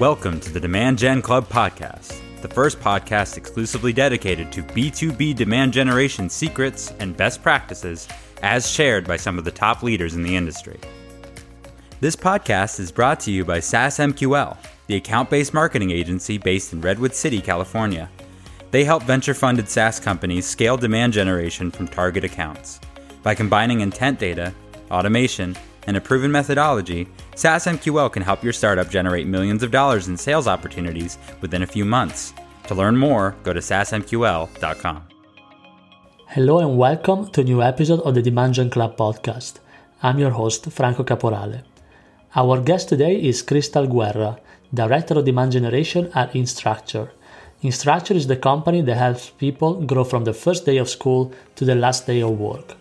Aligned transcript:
Welcome 0.00 0.40
to 0.40 0.52
the 0.52 0.58
Demand 0.58 0.98
Gen 0.98 1.22
Club 1.22 1.48
podcast, 1.48 2.20
the 2.42 2.48
first 2.48 2.80
podcast 2.80 3.36
exclusively 3.36 3.92
dedicated 3.92 4.50
to 4.50 4.64
B2B 4.64 5.36
demand 5.36 5.72
generation 5.72 6.28
secrets 6.28 6.92
and 6.98 7.16
best 7.16 7.44
practices 7.44 8.08
as 8.42 8.68
shared 8.68 9.06
by 9.06 9.16
some 9.16 9.38
of 9.38 9.44
the 9.44 9.52
top 9.52 9.84
leaders 9.84 10.16
in 10.16 10.24
the 10.24 10.34
industry. 10.34 10.80
This 12.00 12.16
podcast 12.16 12.80
is 12.80 12.90
brought 12.90 13.20
to 13.20 13.30
you 13.30 13.44
by 13.44 13.60
SaaS 13.60 13.98
MQL, 13.98 14.56
the 14.88 14.96
account 14.96 15.30
based 15.30 15.54
marketing 15.54 15.92
agency 15.92 16.38
based 16.38 16.72
in 16.72 16.80
Redwood 16.80 17.14
City, 17.14 17.40
California. 17.40 18.10
They 18.72 18.82
help 18.82 19.04
venture 19.04 19.32
funded 19.32 19.68
SaaS 19.68 20.00
companies 20.00 20.44
scale 20.44 20.76
demand 20.76 21.12
generation 21.12 21.70
from 21.70 21.86
target 21.86 22.24
accounts. 22.24 22.80
By 23.22 23.36
combining 23.36 23.80
intent 23.80 24.18
data, 24.18 24.52
automation, 24.90 25.56
and 25.86 25.96
a 25.96 26.00
proven 26.00 26.30
methodology, 26.30 27.06
SaaS 27.34 27.66
MQL 27.66 28.12
can 28.12 28.22
help 28.22 28.42
your 28.42 28.52
startup 28.52 28.88
generate 28.90 29.26
millions 29.26 29.62
of 29.62 29.70
dollars 29.70 30.08
in 30.08 30.16
sales 30.16 30.46
opportunities 30.46 31.18
within 31.40 31.62
a 31.62 31.66
few 31.66 31.84
months. 31.84 32.32
To 32.68 32.74
learn 32.74 32.96
more, 32.96 33.36
go 33.42 33.52
to 33.52 33.60
sasmql.com. 33.60 35.02
Hello 36.28 36.58
and 36.58 36.76
welcome 36.76 37.28
to 37.30 37.42
a 37.42 37.44
new 37.44 37.62
episode 37.62 38.00
of 38.00 38.14
the 38.14 38.22
Demand 38.22 38.54
Gen 38.54 38.70
Club 38.70 38.96
podcast. 38.96 39.60
I'm 40.02 40.18
your 40.18 40.30
host, 40.30 40.70
Franco 40.72 41.04
Caporale. 41.04 41.62
Our 42.34 42.60
guest 42.60 42.88
today 42.88 43.14
is 43.14 43.42
Crystal 43.42 43.86
Guerra, 43.86 44.40
Director 44.72 45.18
of 45.18 45.24
Demand 45.24 45.52
Generation 45.52 46.10
at 46.14 46.32
Instructure. 46.32 47.10
Instructure 47.62 48.16
is 48.16 48.26
the 48.26 48.36
company 48.36 48.82
that 48.82 48.96
helps 48.96 49.30
people 49.30 49.80
grow 49.86 50.02
from 50.02 50.24
the 50.24 50.34
first 50.34 50.66
day 50.66 50.78
of 50.78 50.88
school 50.88 51.32
to 51.54 51.64
the 51.64 51.74
last 51.74 52.06
day 52.06 52.20
of 52.20 52.38
work. 52.38 52.74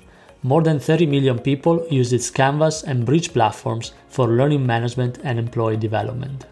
More 0.46 0.62
than 0.62 0.78
30 0.78 1.06
million 1.06 1.40
people 1.40 1.88
use 1.90 2.12
its 2.12 2.30
Canvas 2.30 2.84
and 2.84 3.06
Bridge 3.06 3.32
platforms 3.32 3.94
for 4.10 4.28
learning 4.28 4.66
management 4.66 5.20
and 5.24 5.40
employee 5.40 5.78
development. 5.78 6.48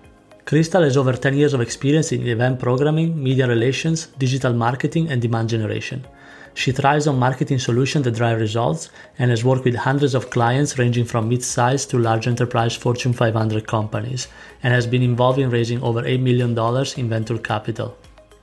Crystal 0.45 0.83
has 0.83 0.95
over 0.95 1.11
10 1.11 1.33
years 1.33 1.53
of 1.53 1.59
experience 1.59 2.13
in 2.13 2.25
event 2.25 2.57
programming, 2.57 3.21
media 3.21 3.49
relations, 3.49 4.05
digital 4.17 4.53
marketing, 4.53 5.11
and 5.11 5.21
demand 5.21 5.49
generation. 5.49 6.07
She 6.53 6.71
thrives 6.71 7.05
on 7.05 7.19
marketing 7.19 7.59
solutions 7.59 8.05
that 8.05 8.15
drive 8.15 8.39
results 8.39 8.89
and 9.19 9.29
has 9.29 9.43
worked 9.43 9.65
with 9.65 9.75
hundreds 9.75 10.15
of 10.15 10.29
clients 10.29 10.79
ranging 10.79 11.03
from 11.03 11.27
mid-sized 11.27 11.89
to 11.89 11.99
large 11.99 12.27
enterprise 12.27 12.73
Fortune 12.73 13.11
500 13.11 13.67
companies 13.67 14.29
and 14.63 14.73
has 14.73 14.87
been 14.87 15.01
involved 15.01 15.39
in 15.39 15.49
raising 15.49 15.83
over 15.83 16.03
$8 16.03 16.21
million 16.21 16.57
in 16.97 17.09
venture 17.09 17.37
capital. 17.37 17.97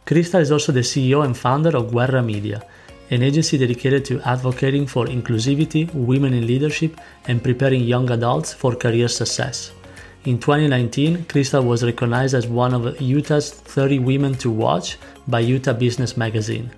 Crystal 0.05 0.41
is 0.41 0.53
also 0.53 0.73
the 0.73 0.81
CEO 0.81 1.25
and 1.25 1.37
founder 1.37 1.75
of 1.75 1.91
Guerra 1.91 2.23
Media, 2.23 2.63
an 3.11 3.23
agency 3.23 3.57
dedicated 3.57 4.05
to 4.05 4.21
advocating 4.23 4.87
for 4.87 5.07
inclusivity, 5.07 5.93
women 5.95 6.35
in 6.35 6.47
leadership, 6.47 7.01
and 7.27 7.43
preparing 7.43 7.83
young 7.83 8.11
adults 8.11 8.53
for 8.53 8.75
career 8.75 9.09
success. 9.09 9.73
In 10.25 10.39
2019, 10.39 11.25
Crystal 11.25 11.65
was 11.65 11.83
recognized 11.83 12.35
as 12.35 12.47
one 12.47 12.75
of 12.75 13.01
Utah's 13.01 13.51
30 13.51 14.01
women 14.01 14.35
to 14.35 14.51
watch 14.51 14.99
by 15.27 15.41
Utah 15.41 15.73
Business 15.73 16.17
Magazine. 16.17 16.71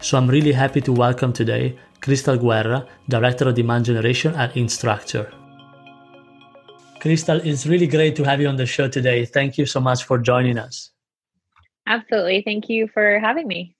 So 0.00 0.18
I'm 0.18 0.28
really 0.28 0.52
happy 0.52 0.80
to 0.82 0.92
welcome 0.92 1.32
today 1.32 1.78
Crystal 2.02 2.36
Guerra, 2.36 2.86
Director 3.08 3.48
of 3.48 3.54
Demand 3.54 3.86
Generation 3.86 4.34
at 4.34 4.54
Instructure. 4.54 5.32
Crystal, 7.00 7.40
it's 7.42 7.66
really 7.66 7.86
great 7.86 8.14
to 8.16 8.24
have 8.24 8.40
you 8.40 8.48
on 8.48 8.56
the 8.56 8.66
show 8.66 8.88
today. 8.88 9.24
Thank 9.24 9.56
you 9.56 9.64
so 9.64 9.80
much 9.80 10.04
for 10.04 10.18
joining 10.18 10.58
us. 10.58 10.90
Absolutely. 11.86 12.42
Thank 12.44 12.68
you 12.68 12.88
for 12.92 13.18
having 13.18 13.48
me. 13.48 13.74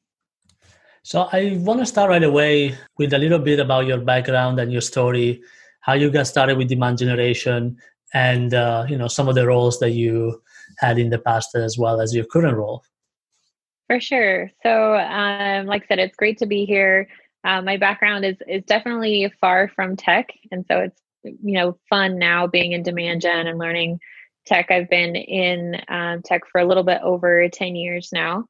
So 1.08 1.26
I 1.32 1.56
want 1.64 1.80
to 1.80 1.86
start 1.86 2.10
right 2.10 2.22
away 2.22 2.76
with 2.98 3.14
a 3.14 3.18
little 3.18 3.38
bit 3.38 3.60
about 3.60 3.86
your 3.86 3.96
background 3.96 4.60
and 4.60 4.70
your 4.70 4.82
story, 4.82 5.40
how 5.80 5.94
you 5.94 6.10
got 6.10 6.26
started 6.26 6.58
with 6.58 6.68
demand 6.68 6.98
generation, 6.98 7.78
and 8.12 8.52
uh, 8.52 8.84
you 8.86 8.98
know 8.98 9.08
some 9.08 9.26
of 9.26 9.34
the 9.34 9.46
roles 9.46 9.78
that 9.78 9.92
you 9.92 10.42
had 10.76 10.98
in 10.98 11.08
the 11.08 11.18
past 11.18 11.54
as 11.54 11.78
well 11.78 12.02
as 12.02 12.14
your 12.14 12.26
current 12.26 12.58
role. 12.58 12.84
For 13.86 13.98
sure. 14.00 14.50
So, 14.62 14.96
um, 14.96 15.64
like 15.64 15.84
I 15.84 15.86
said, 15.88 15.98
it's 15.98 16.14
great 16.14 16.36
to 16.40 16.46
be 16.46 16.66
here. 16.66 17.08
Uh, 17.42 17.62
my 17.62 17.78
background 17.78 18.26
is 18.26 18.36
is 18.46 18.62
definitely 18.64 19.32
far 19.40 19.68
from 19.74 19.96
tech, 19.96 20.28
and 20.52 20.66
so 20.70 20.78
it's 20.80 21.00
you 21.22 21.54
know 21.54 21.78
fun 21.88 22.18
now 22.18 22.46
being 22.46 22.72
in 22.72 22.82
demand 22.82 23.22
gen 23.22 23.46
and 23.46 23.58
learning 23.58 23.98
tech. 24.44 24.70
I've 24.70 24.90
been 24.90 25.16
in 25.16 25.80
um, 25.88 26.20
tech 26.20 26.42
for 26.52 26.60
a 26.60 26.66
little 26.66 26.84
bit 26.84 27.00
over 27.00 27.48
ten 27.48 27.76
years 27.76 28.10
now 28.12 28.44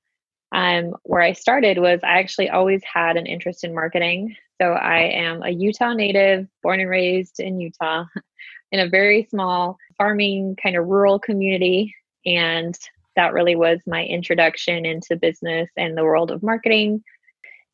um, 0.52 0.94
where 1.02 1.20
I 1.20 1.32
started 1.32 1.78
was 1.78 2.00
I 2.02 2.18
actually 2.18 2.50
always 2.50 2.82
had 2.84 3.16
an 3.16 3.26
interest 3.26 3.64
in 3.64 3.74
marketing. 3.74 4.34
So 4.60 4.72
I 4.72 5.00
am 5.00 5.42
a 5.42 5.50
Utah 5.50 5.92
native, 5.92 6.48
born 6.62 6.80
and 6.80 6.90
raised 6.90 7.38
in 7.38 7.60
Utah, 7.60 8.04
in 8.72 8.80
a 8.80 8.88
very 8.88 9.26
small 9.30 9.76
farming 9.96 10.56
kind 10.62 10.76
of 10.76 10.86
rural 10.86 11.18
community. 11.18 11.94
And 12.26 12.76
that 13.16 13.32
really 13.32 13.56
was 13.56 13.80
my 13.86 14.04
introduction 14.04 14.84
into 14.84 15.16
business 15.16 15.70
and 15.76 15.96
the 15.96 16.04
world 16.04 16.30
of 16.30 16.42
marketing. 16.42 17.02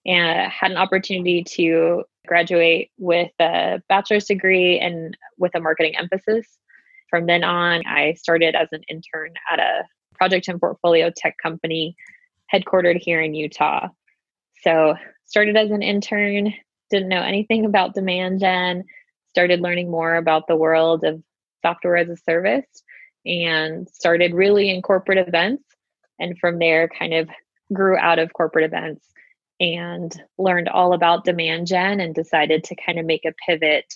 And 0.07 0.41
I 0.41 0.49
had 0.49 0.71
an 0.71 0.77
opportunity 0.77 1.45
to 1.45 2.05
graduate 2.27 2.91
with 2.99 3.31
a 3.41 3.81
bachelor's 3.89 4.27
degree 4.27 4.79
and 4.79 5.17
with 5.39 5.55
a 5.55 5.61
marketing 5.61 5.97
emphasis. 5.97 6.47
From 7.09 7.27
then 7.27 7.45
on, 7.45 7.83
I 7.87 8.15
started 8.15 8.55
as 8.55 8.69
an 8.73 8.83
intern 8.89 9.35
at 9.51 9.61
a 9.61 9.85
project 10.15 10.49
and 10.49 10.61
portfolio 10.61 11.11
tech 11.15 11.37
company 11.43 11.97
headquartered 12.53 12.99
here 12.99 13.21
in 13.21 13.35
Utah. 13.35 13.89
So, 14.63 14.95
started 15.25 15.57
as 15.57 15.71
an 15.71 15.83
intern, 15.83 16.53
didn't 16.91 17.09
know 17.09 17.23
anything 17.23 17.65
about 17.65 17.95
demand 17.95 18.41
gen, 18.41 18.85
started 19.31 19.61
learning 19.61 19.91
more 19.91 20.15
about 20.15 20.47
the 20.47 20.57
world 20.57 21.05
of 21.05 21.23
software 21.63 21.97
as 21.97 22.09
a 22.09 22.17
service, 22.17 22.67
and 23.27 23.89
started 23.89 24.35
really 24.35 24.71
in 24.71 24.83
corporate 24.83 25.27
events. 25.27 25.65
And 26.19 26.39
from 26.39 26.59
there, 26.59 26.89
kind 26.89 27.15
of 27.15 27.29
grew 27.73 27.97
out 27.97 28.19
of 28.19 28.33
corporate 28.33 28.65
events 28.65 29.07
and 29.61 30.21
learned 30.39 30.69
all 30.69 30.93
about 30.93 31.25
demand 31.25 31.67
gen 31.67 32.01
and 32.01 32.15
decided 32.15 32.65
to 32.65 32.77
kind 32.77 32.99
of 32.99 33.07
make 33.07 33.25
a 33.25 33.35
pivot. 33.47 33.95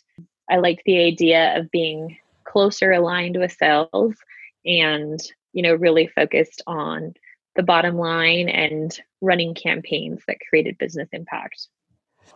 I 0.50 0.56
like 0.56 0.82
the 0.84 0.98
idea 0.98 1.58
of 1.58 1.70
being 1.70 2.16
closer 2.44 2.92
aligned 2.92 3.36
with 3.36 3.52
sales 3.52 4.14
and, 4.64 5.20
you 5.52 5.62
know, 5.62 5.74
really 5.74 6.06
focused 6.06 6.62
on 6.66 7.14
the 7.58 7.62
bottom 7.64 7.96
line 7.96 8.48
and 8.48 9.00
running 9.20 9.52
campaigns 9.52 10.22
that 10.28 10.36
created 10.48 10.78
business 10.78 11.08
impact. 11.12 11.66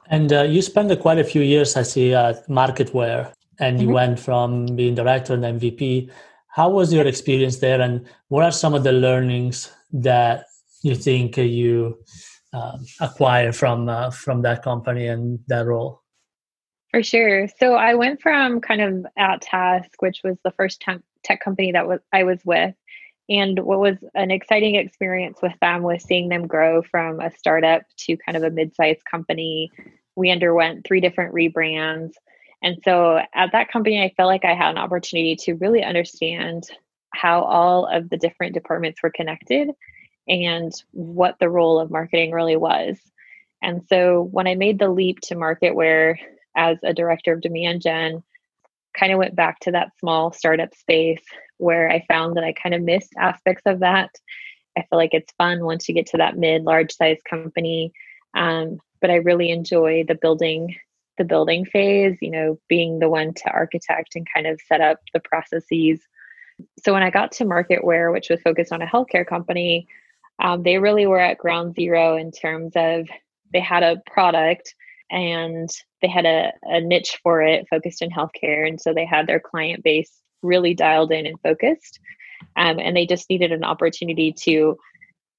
And 0.08 0.32
uh, 0.32 0.42
you 0.42 0.60
spent 0.62 0.98
quite 1.00 1.20
a 1.20 1.24
few 1.24 1.42
years, 1.42 1.76
I 1.76 1.84
see, 1.84 2.12
at 2.12 2.48
Marketware, 2.48 3.32
and 3.60 3.80
you 3.80 3.86
mm-hmm. 3.86 3.94
went 3.94 4.18
from 4.18 4.66
being 4.74 4.96
director 4.96 5.34
and 5.34 5.44
MVP. 5.44 6.10
How 6.48 6.68
was 6.68 6.92
your 6.92 7.06
experience 7.06 7.58
there, 7.58 7.80
and 7.80 8.04
what 8.28 8.42
are 8.42 8.50
some 8.50 8.74
of 8.74 8.82
the 8.82 8.92
learnings 8.92 9.70
that 9.92 10.46
you 10.82 10.96
think 10.96 11.36
you 11.36 11.98
um, 12.52 12.84
acquired 13.00 13.54
from 13.54 13.88
uh, 13.88 14.10
from 14.10 14.42
that 14.42 14.64
company 14.64 15.06
and 15.06 15.38
that 15.46 15.66
role? 15.66 16.02
For 16.90 17.02
sure. 17.02 17.48
So 17.60 17.74
I 17.74 17.94
went 17.94 18.20
from 18.20 18.60
kind 18.60 18.82
of 18.82 19.06
AtTask, 19.16 19.90
which 20.00 20.20
was 20.24 20.36
the 20.44 20.50
first 20.50 20.84
tech 21.24 21.40
company 21.40 21.72
that 21.72 21.86
was 21.86 22.00
I 22.12 22.24
was 22.24 22.40
with, 22.44 22.74
and 23.28 23.58
what 23.60 23.78
was 23.78 23.96
an 24.14 24.30
exciting 24.30 24.74
experience 24.74 25.38
with 25.42 25.54
them 25.60 25.82
was 25.82 26.02
seeing 26.02 26.28
them 26.28 26.46
grow 26.46 26.82
from 26.82 27.20
a 27.20 27.30
startup 27.30 27.82
to 27.98 28.16
kind 28.16 28.36
of 28.36 28.42
a 28.42 28.50
mid-sized 28.50 29.04
company. 29.04 29.70
We 30.16 30.30
underwent 30.30 30.86
three 30.86 31.00
different 31.00 31.34
rebrands. 31.34 32.12
And 32.62 32.78
so 32.84 33.20
at 33.34 33.52
that 33.52 33.70
company, 33.70 34.02
I 34.02 34.12
felt 34.16 34.28
like 34.28 34.44
I 34.44 34.54
had 34.54 34.70
an 34.70 34.78
opportunity 34.78 35.36
to 35.36 35.54
really 35.54 35.82
understand 35.82 36.64
how 37.14 37.42
all 37.42 37.86
of 37.86 38.10
the 38.10 38.16
different 38.16 38.54
departments 38.54 39.02
were 39.02 39.10
connected 39.10 39.70
and 40.28 40.72
what 40.92 41.36
the 41.40 41.50
role 41.50 41.78
of 41.78 41.90
marketing 41.90 42.32
really 42.32 42.56
was. 42.56 42.98
And 43.62 43.82
so 43.88 44.22
when 44.32 44.46
I 44.46 44.54
made 44.54 44.78
the 44.78 44.88
leap 44.88 45.20
to 45.20 45.34
Marketware 45.34 46.16
as 46.56 46.78
a 46.82 46.92
director 46.92 47.32
of 47.32 47.40
demand 47.40 47.82
gen, 47.82 48.22
kind 48.98 49.12
of 49.12 49.18
went 49.18 49.36
back 49.36 49.60
to 49.60 49.70
that 49.72 49.92
small 49.98 50.32
startup 50.32 50.74
space 50.74 51.22
where 51.62 51.88
I 51.88 52.04
found 52.08 52.36
that 52.36 52.44
I 52.44 52.52
kind 52.52 52.74
of 52.74 52.82
missed 52.82 53.12
aspects 53.18 53.62
of 53.66 53.80
that. 53.80 54.10
I 54.76 54.82
feel 54.82 54.98
like 54.98 55.14
it's 55.14 55.32
fun 55.38 55.64
once 55.64 55.88
you 55.88 55.94
get 55.94 56.06
to 56.06 56.18
that 56.18 56.36
mid 56.36 56.64
large 56.64 56.94
size 56.94 57.18
company. 57.28 57.92
Um, 58.34 58.78
but 59.00 59.10
I 59.10 59.16
really 59.16 59.50
enjoy 59.50 60.04
the 60.06 60.14
building 60.14 60.76
the 61.18 61.24
building 61.24 61.66
phase, 61.66 62.16
you 62.22 62.30
know, 62.30 62.58
being 62.68 62.98
the 62.98 63.08
one 63.08 63.34
to 63.34 63.50
architect 63.50 64.16
and 64.16 64.26
kind 64.34 64.46
of 64.46 64.58
set 64.66 64.80
up 64.80 64.98
the 65.12 65.20
processes. 65.20 66.00
So 66.82 66.94
when 66.94 67.02
I 67.02 67.10
got 67.10 67.32
to 67.32 67.44
Marketware, 67.44 68.10
which 68.12 68.30
was 68.30 68.40
focused 68.40 68.72
on 68.72 68.80
a 68.80 68.86
healthcare 68.86 69.26
company, 69.26 69.86
um, 70.42 70.62
they 70.62 70.78
really 70.78 71.06
were 71.06 71.20
at 71.20 71.36
ground 71.36 71.74
zero 71.74 72.16
in 72.16 72.30
terms 72.30 72.72
of 72.76 73.08
they 73.52 73.60
had 73.60 73.82
a 73.82 74.02
product 74.06 74.74
and 75.10 75.68
they 76.00 76.08
had 76.08 76.24
a, 76.24 76.52
a 76.62 76.80
niche 76.80 77.18
for 77.22 77.42
it 77.42 77.66
focused 77.68 78.00
in 78.00 78.10
healthcare. 78.10 78.66
And 78.66 78.80
so 78.80 78.94
they 78.94 79.04
had 79.04 79.26
their 79.26 79.40
client 79.40 79.84
base 79.84 80.22
really 80.42 80.74
dialed 80.74 81.12
in 81.12 81.26
and 81.26 81.40
focused. 81.40 82.00
Um, 82.56 82.78
and 82.78 82.96
they 82.96 83.06
just 83.06 83.30
needed 83.30 83.52
an 83.52 83.64
opportunity 83.64 84.32
to 84.44 84.76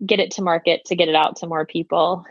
get 0.05 0.19
it 0.19 0.31
to 0.31 0.41
market, 0.41 0.85
to 0.85 0.95
get 0.95 1.09
it 1.09 1.15
out 1.15 1.35
to 1.37 1.47
more 1.47 1.65
people. 1.65 2.25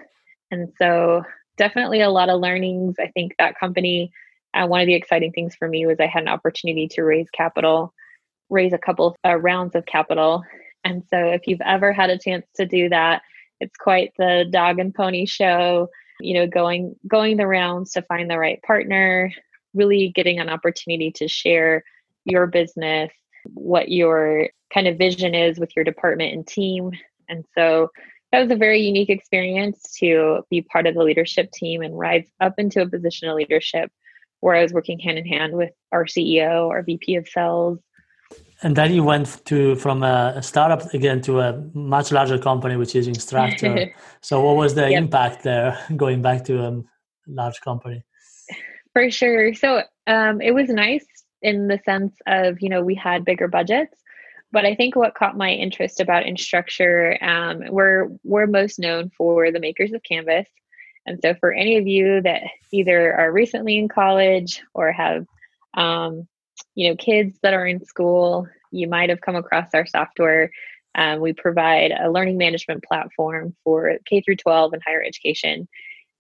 And 0.51 0.73
so, 0.79 1.23
definitely 1.57 2.01
a 2.01 2.11
lot 2.11 2.29
of 2.29 2.41
learnings. 2.41 2.97
I 2.99 3.09
think 3.09 3.35
that 3.39 3.59
company, 3.59 4.13
uh, 4.55 4.67
one 4.67 4.81
of 4.81 4.87
the 4.87 4.95
exciting 4.95 5.33
things 5.33 5.55
for 5.55 5.69
me 5.69 5.87
was 5.87 5.99
I 6.01 6.07
had 6.07 6.23
an 6.23 6.29
opportunity 6.29 6.89
to 6.89 7.03
raise 7.03 7.29
capital, 7.31 7.93
raise 8.51 8.73
a 8.73 8.79
couple 8.79 9.17
uh, 9.25 9.37
rounds 9.37 9.75
of 9.75 9.87
capital. 9.87 10.43
And 10.85 11.03
so 11.09 11.17
if 11.17 11.47
you've 11.47 11.61
ever 11.65 11.93
had 11.93 12.11
a 12.11 12.19
chance 12.19 12.47
to 12.57 12.67
do 12.67 12.89
that, 12.89 13.23
it's 13.61 13.77
quite 13.77 14.13
the 14.19 14.45
dog 14.51 14.79
and 14.79 14.95
pony 14.95 15.25
show, 15.25 15.89
you 16.21 16.35
know, 16.35 16.47
going 16.47 16.97
going 17.07 17.37
the 17.37 17.47
rounds 17.47 17.93
to 17.93 18.03
find 18.03 18.29
the 18.29 18.39
right 18.39 18.61
partner, 18.63 19.33
really 19.75 20.11
getting 20.15 20.41
an 20.41 20.49
opportunity 20.49 21.13
to 21.13 21.29
share 21.29 21.85
your 22.25 22.47
business, 22.47 23.11
what 23.55 23.91
your 23.91 24.49
kind 24.73 24.87
of 24.87 24.99
vision 24.99 25.35
is 25.35 25.59
with 25.59 25.71
your 25.77 25.85
department 25.85 26.33
and 26.33 26.47
team. 26.47 26.91
And 27.29 27.45
so 27.57 27.89
that 28.31 28.41
was 28.41 28.51
a 28.51 28.57
very 28.57 28.81
unique 28.81 29.11
experience 29.11 29.95
to 29.99 30.43
be 30.51 30.63
part 30.63 30.87
of 30.87 30.95
the 30.95 31.03
leadership 31.03 31.51
team 31.53 31.83
and 31.83 31.99
rise 31.99 32.27
up 32.41 32.55
into 32.59 32.81
a 32.81 32.89
position 32.89 33.29
of 33.29 33.37
leadership 33.37 33.91
where 34.41 34.57
I 34.57 34.63
was 34.63 34.73
working 34.73 34.99
hand 34.99 35.19
in 35.19 35.27
hand 35.27 35.55
with 35.55 35.71
our 35.93 36.05
CEO, 36.05 36.69
our 36.71 36.83
VP 36.83 37.17
of 37.17 37.29
sales. 37.29 37.79
And 38.63 38.75
then 38.77 38.93
you 38.93 39.05
went 39.05 39.45
to 39.47 39.77
from 39.77 40.03
a 40.03 40.43
startup 40.43 40.95
again 40.95 41.21
to 41.23 41.41
a 41.41 41.63
much 41.75 42.11
larger 42.13 42.39
company, 42.39 42.77
which 42.77 42.95
is 42.95 43.09
Instructure. 43.09 43.93
so, 44.21 44.41
what 44.41 44.57
was 44.57 44.75
the 44.75 44.89
yep. 44.89 45.03
impact 45.03 45.43
there, 45.43 45.79
going 45.97 46.23
back 46.23 46.45
to 46.45 46.65
a 46.65 46.83
large 47.27 47.61
company? 47.61 48.03
For 48.93 49.11
sure. 49.11 49.53
So, 49.55 49.83
um, 50.07 50.41
it 50.41 50.55
was 50.55 50.69
nice 50.69 51.05
in 51.43 51.69
the 51.69 51.81
sense 51.85 52.15
of 52.27 52.61
you 52.61 52.69
know 52.69 52.83
we 52.83 52.95
had 52.95 53.25
bigger 53.25 53.49
budgets, 53.49 53.97
but 54.53 54.65
I 54.65 54.75
think 54.75 54.97
what 54.97 55.15
caught 55.15 55.37
my 55.37 55.51
interest 55.51 56.01
about 56.01 56.25
Instructure, 56.25 57.21
um, 57.23 57.63
we're 57.69 58.09
we're 58.25 58.47
most 58.47 58.79
known 58.79 59.11
for 59.17 59.51
the 59.51 59.61
makers 59.61 59.93
of 59.93 60.03
Canvas, 60.03 60.49
and 61.07 61.19
so 61.23 61.35
for 61.35 61.53
any 61.53 61.77
of 61.77 61.87
you 61.87 62.21
that 62.23 62.43
either 62.73 63.15
are 63.15 63.33
recently 63.33 63.79
in 63.79 63.89
college 63.89 64.63
or 64.75 64.93
have, 64.93 65.27
um, 65.75 66.29
you 66.75 66.89
know, 66.89 66.97
kids 66.97 67.39
that 67.43 67.55
are 67.55 67.67
in 67.67 67.85
school, 67.85 68.47
you 68.71 68.89
might 68.89 69.11
have 69.11 69.21
come 69.21 69.37
across 69.37 69.69
our 69.75 69.87
software. 69.87 70.51
Um, 70.95 71.21
we 71.21 71.33
provide 71.33 71.91
a 71.91 72.11
learning 72.11 72.37
management 72.37 72.85
platform 72.85 73.57
for 73.65 73.97
K 74.05 74.21
through 74.21 74.37
12 74.37 74.75
and 74.75 74.83
higher 74.87 75.03
education. 75.03 75.67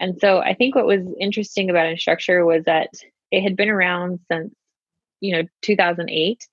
And 0.00 0.18
so 0.20 0.40
I 0.40 0.54
think 0.54 0.74
what 0.74 0.86
was 0.86 1.02
interesting 1.20 1.70
about 1.70 1.86
Instructure 1.86 2.44
was 2.44 2.64
that 2.64 2.88
it 3.30 3.42
had 3.42 3.56
been 3.56 3.68
around 3.68 4.20
since, 4.30 4.52
you 5.22 5.34
know, 5.34 5.48
2008 5.62 6.46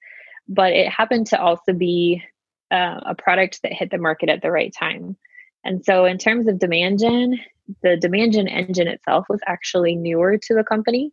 but 0.49 0.73
it 0.73 0.89
happened 0.89 1.27
to 1.27 1.39
also 1.39 1.71
be 1.71 2.21
uh, 2.71 2.99
a 3.05 3.15
product 3.15 3.61
that 3.61 3.71
hit 3.71 3.91
the 3.91 3.97
market 3.97 4.29
at 4.29 4.41
the 4.41 4.51
right 4.51 4.73
time. 4.77 5.15
And 5.63 5.85
so, 5.85 6.05
in 6.05 6.17
terms 6.17 6.47
of 6.47 6.59
demand 6.59 6.99
gen, 6.99 7.39
the 7.83 7.95
demand 7.95 8.33
gen 8.33 8.47
engine 8.47 8.87
itself 8.87 9.27
was 9.29 9.41
actually 9.45 9.95
newer 9.95 10.37
to 10.37 10.55
the 10.55 10.63
company. 10.63 11.11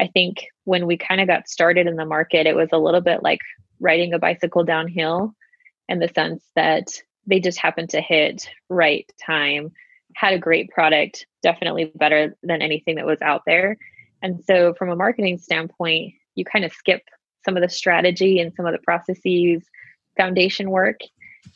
I 0.00 0.08
think 0.08 0.46
when 0.64 0.86
we 0.86 0.96
kind 0.96 1.20
of 1.20 1.28
got 1.28 1.48
started 1.48 1.86
in 1.86 1.96
the 1.96 2.06
market, 2.06 2.46
it 2.46 2.56
was 2.56 2.70
a 2.72 2.78
little 2.78 3.02
bit 3.02 3.22
like 3.22 3.40
riding 3.78 4.14
a 4.14 4.18
bicycle 4.18 4.64
downhill 4.64 5.34
in 5.88 5.98
the 5.98 6.08
sense 6.08 6.42
that 6.56 6.88
they 7.26 7.40
just 7.40 7.58
happened 7.58 7.90
to 7.90 8.00
hit 8.00 8.48
right 8.68 9.10
time, 9.24 9.70
had 10.14 10.32
a 10.32 10.38
great 10.38 10.70
product, 10.70 11.26
definitely 11.42 11.92
better 11.96 12.34
than 12.42 12.62
anything 12.62 12.96
that 12.96 13.06
was 13.06 13.20
out 13.20 13.42
there. 13.46 13.76
And 14.22 14.42
so, 14.44 14.72
from 14.74 14.88
a 14.88 14.96
marketing 14.96 15.38
standpoint, 15.38 16.14
you 16.34 16.44
kind 16.44 16.64
of 16.64 16.72
skip 16.72 17.02
some 17.44 17.56
of 17.56 17.62
the 17.62 17.68
strategy 17.68 18.40
and 18.40 18.52
some 18.54 18.66
of 18.66 18.72
the 18.72 18.78
processes, 18.78 19.62
foundation 20.16 20.70
work. 20.70 21.00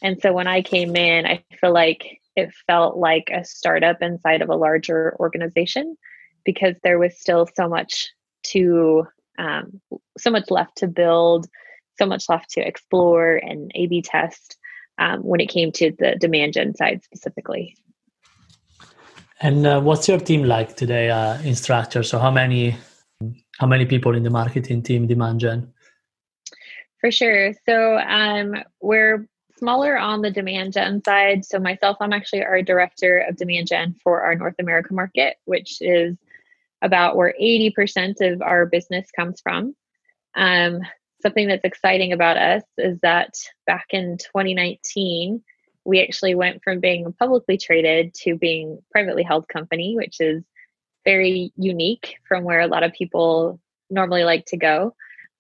And 0.03 0.21
so 0.21 0.33
when 0.33 0.47
I 0.47 0.63
came 0.63 0.97
in, 0.97 1.27
I 1.27 1.45
feel 1.61 1.73
like 1.73 2.19
it 2.35 2.53
felt 2.67 2.97
like 2.97 3.31
a 3.33 3.45
startup 3.45 4.03
inside 4.03 4.43
of 4.43 4.49
a 4.49 4.57
larger 4.57 5.17
organization 5.19 5.97
because 6.45 6.75
there 6.83 6.99
was 6.99 7.19
still 7.19 7.49
so 7.55 7.69
much 7.69 8.09
to 8.45 9.07
um, 9.39 9.81
so 10.19 10.31
much 10.31 10.51
left 10.51 10.79
to 10.79 10.87
build, 10.87 11.47
so 11.99 12.07
much 12.07 12.29
left 12.29 12.51
to 12.51 12.67
explore 12.67 13.37
and 13.37 13.71
A/B 13.75 14.03
test 14.03 14.57
um, 14.99 15.21
when 15.21 15.41
it 15.41 15.49
came 15.49 15.73
to 15.73 15.93
the 15.99 16.17
demand 16.19 16.55
gen 16.55 16.75
side 16.75 17.03
specifically. 17.05 17.77
And 19.41 19.67
uh, 19.67 19.81
what's 19.81 20.09
your 20.09 20.19
team 20.19 20.45
like 20.45 20.77
today, 20.77 21.11
uh, 21.11 21.37
Instructure? 21.39 22.05
So 22.05 22.19
how 22.19 22.31
many 22.31 22.77
how 23.59 23.67
many 23.67 23.87
people 23.87 24.15
in 24.15 24.23
the 24.23 24.31
marketing 24.31 24.83
team 24.83 25.07
demand 25.07 25.41
gen? 25.41 25.73
For 27.01 27.11
sure. 27.11 27.53
So 27.69 27.99
um, 27.99 28.55
we're 28.81 29.29
smaller 29.59 29.97
on 29.97 30.23
the 30.23 30.31
demand 30.31 30.75
gen 30.75 31.03
side. 31.05 31.45
So 31.45 31.59
myself, 31.59 31.97
I'm 32.01 32.13
actually 32.13 32.45
our 32.45 32.63
director 32.63 33.19
of 33.21 33.37
demand 33.37 33.69
gen 33.69 33.95
for 34.03 34.23
our 34.23 34.35
North 34.35 34.57
America 34.59 34.93
market, 34.93 35.37
which 35.45 35.79
is 35.81 36.17
about 36.83 37.17
where 37.17 37.35
80% 37.41 38.21
of 38.21 38.43
our 38.43 38.67
business 38.67 39.11
comes 39.11 39.41
from. 39.41 39.75
Um, 40.35 40.81
something 41.23 41.49
that's 41.49 41.65
exciting 41.65 42.13
about 42.13 42.37
us 42.37 42.63
is 42.77 42.99
that 43.01 43.35
back 43.67 43.87
in 43.91 44.19
2019, 44.19 45.43
we 45.85 46.03
actually 46.03 46.35
went 46.35 46.63
from 46.63 46.81
being 46.81 47.13
publicly 47.19 47.57
traded 47.57 48.13
to 48.15 48.37
being 48.37 48.79
privately 48.91 49.23
held 49.23 49.49
company, 49.49 49.97
which 49.97 50.21
is 50.21 50.45
very 51.07 51.53
unique 51.57 52.17
from 52.29 52.45
where 52.45 52.61
a 52.61 52.67
lot 52.67 52.83
of 52.83 52.93
people 52.93 53.59
normally 53.89 54.25
like 54.25 54.45
to 54.47 54.57
go. 54.59 54.95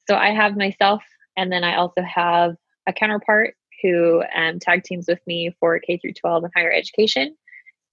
So 0.09 0.15
I 0.17 0.31
have 0.31 0.57
myself 0.57 1.03
and 1.37 1.53
then 1.53 1.65
I 1.65 1.77
also 1.77 2.01
have 2.03 2.55
a 2.87 2.93
counterpart 2.93 3.55
who 3.83 4.23
um, 4.35 4.59
tag 4.59 4.85
teams 4.85 5.07
with 5.09 5.21
me 5.27 5.55
for 5.61 5.79
K 5.81 5.99
through 5.99 6.15
12 6.15 6.45
and 6.45 6.53
higher 6.57 6.73
education. 6.73 7.37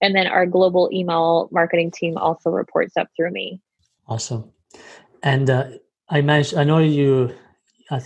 And 0.00 0.14
then 0.14 0.26
our 0.26 0.46
global 0.46 0.88
email 0.92 1.48
marketing 1.50 1.90
team 1.90 2.16
also 2.16 2.50
reports 2.50 2.96
up 2.96 3.08
through 3.16 3.32
me. 3.32 3.60
Awesome. 4.06 4.50
And 5.22 5.50
uh, 5.50 5.64
I 6.08 6.20
mentioned, 6.20 6.60
I 6.60 6.64
know 6.64 6.78
you, 6.78 7.34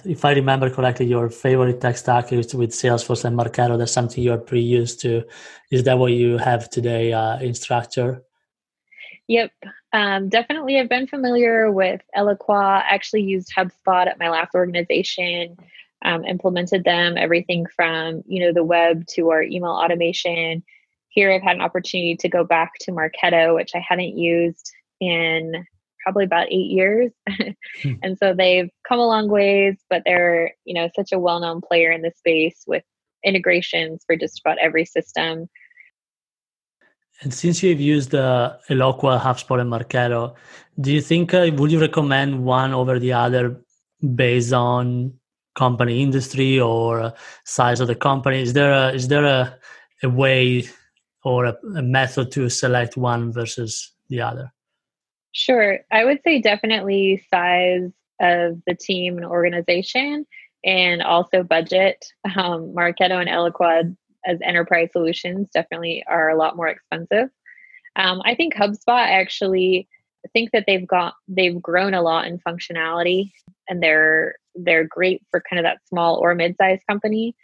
if 0.04 0.24
I 0.24 0.32
remember 0.32 0.70
correctly, 0.70 1.06
your 1.06 1.28
favorite 1.28 1.80
tech 1.80 1.96
stack 1.96 2.32
is 2.32 2.54
with 2.54 2.70
Salesforce 2.70 3.24
and 3.24 3.36
Marketo. 3.38 3.76
That's 3.76 3.92
something 3.92 4.22
you're 4.22 4.38
pretty 4.38 4.64
used 4.64 5.00
to. 5.02 5.24
Is 5.70 5.84
that 5.84 5.98
what 5.98 6.12
you 6.12 6.38
have 6.38 6.70
today 6.70 7.12
uh, 7.12 7.38
Instructure? 7.38 8.22
Yep. 9.28 9.52
Um, 9.92 10.30
definitely, 10.30 10.78
I've 10.78 10.88
been 10.88 11.06
familiar 11.06 11.70
with 11.70 12.00
Eloqua. 12.16 12.82
Actually, 12.84 13.22
used 13.22 13.52
HubSpot 13.56 14.06
at 14.06 14.18
my 14.18 14.30
last 14.30 14.54
organization. 14.54 15.56
Um, 16.04 16.24
implemented 16.24 16.84
them 16.84 17.16
everything 17.18 17.66
from 17.74 18.22
you 18.26 18.44
know 18.44 18.52
the 18.52 18.64
web 18.64 19.06
to 19.08 19.30
our 19.30 19.42
email 19.42 19.70
automation. 19.70 20.64
Here, 21.10 21.30
I've 21.30 21.42
had 21.42 21.56
an 21.56 21.62
opportunity 21.62 22.16
to 22.16 22.28
go 22.28 22.42
back 22.42 22.72
to 22.80 22.92
Marketo, 22.92 23.54
which 23.54 23.72
I 23.74 23.84
hadn't 23.86 24.16
used 24.16 24.72
in 25.00 25.66
probably 26.02 26.24
about 26.24 26.46
eight 26.50 26.70
years, 26.70 27.12
hmm. 27.28 27.92
and 28.02 28.16
so 28.16 28.32
they've 28.32 28.70
come 28.88 28.98
a 28.98 29.06
long 29.06 29.28
ways. 29.28 29.76
But 29.90 30.02
they're 30.06 30.54
you 30.64 30.72
know 30.72 30.88
such 30.96 31.12
a 31.12 31.18
well-known 31.18 31.60
player 31.60 31.92
in 31.92 32.00
the 32.00 32.12
space 32.16 32.62
with 32.66 32.84
integrations 33.22 34.04
for 34.06 34.16
just 34.16 34.40
about 34.40 34.58
every 34.58 34.86
system. 34.86 35.48
And 37.20 37.34
since 37.34 37.62
you've 37.62 37.80
used 37.80 38.14
uh, 38.14 38.56
Eloqua, 38.70 39.20
HubSpot, 39.20 39.60
and 39.60 39.70
Marketo, 39.70 40.34
do 40.80 40.92
you 40.92 41.00
think 41.00 41.34
uh, 41.34 41.50
would 41.54 41.72
you 41.72 41.80
recommend 41.80 42.44
one 42.44 42.72
over 42.72 42.98
the 42.98 43.12
other 43.12 43.60
based 44.14 44.52
on 44.52 45.12
company 45.56 46.00
industry 46.02 46.60
or 46.60 47.00
uh, 47.00 47.10
size 47.44 47.80
of 47.80 47.88
the 47.88 47.96
company? 47.96 48.40
Is 48.42 48.52
there 48.52 48.72
a 48.72 48.92
is 48.92 49.08
there 49.08 49.24
a, 49.24 49.58
a 50.04 50.08
way 50.08 50.64
or 51.24 51.46
a, 51.46 51.56
a 51.76 51.82
method 51.82 52.30
to 52.32 52.48
select 52.48 52.96
one 52.96 53.32
versus 53.32 53.92
the 54.08 54.20
other? 54.20 54.52
Sure, 55.32 55.80
I 55.90 56.04
would 56.04 56.20
say 56.22 56.40
definitely 56.40 57.22
size 57.28 57.90
of 58.20 58.62
the 58.66 58.74
team 58.74 59.16
and 59.16 59.26
organization, 59.26 60.24
and 60.64 61.02
also 61.02 61.42
budget. 61.42 62.04
Um, 62.36 62.72
Marketo 62.76 63.20
and 63.20 63.28
Eloqua 63.28 63.96
as 64.26 64.38
enterprise 64.42 64.90
solutions 64.92 65.48
definitely 65.52 66.04
are 66.06 66.30
a 66.30 66.36
lot 66.36 66.56
more 66.56 66.68
expensive. 66.68 67.28
Um, 67.96 68.22
I 68.24 68.34
think 68.34 68.54
HubSpot 68.54 69.06
actually 69.06 69.88
think 70.32 70.50
that 70.52 70.64
they've 70.66 70.86
got 70.86 71.14
they've 71.26 71.60
grown 71.60 71.94
a 71.94 72.02
lot 72.02 72.26
in 72.26 72.38
functionality 72.38 73.32
and 73.68 73.82
they're 73.82 74.36
they're 74.54 74.84
great 74.84 75.22
for 75.30 75.42
kind 75.48 75.58
of 75.58 75.64
that 75.64 75.78
small 75.86 76.16
or 76.16 76.34
mid-sized 76.34 76.82
company. 76.88 77.34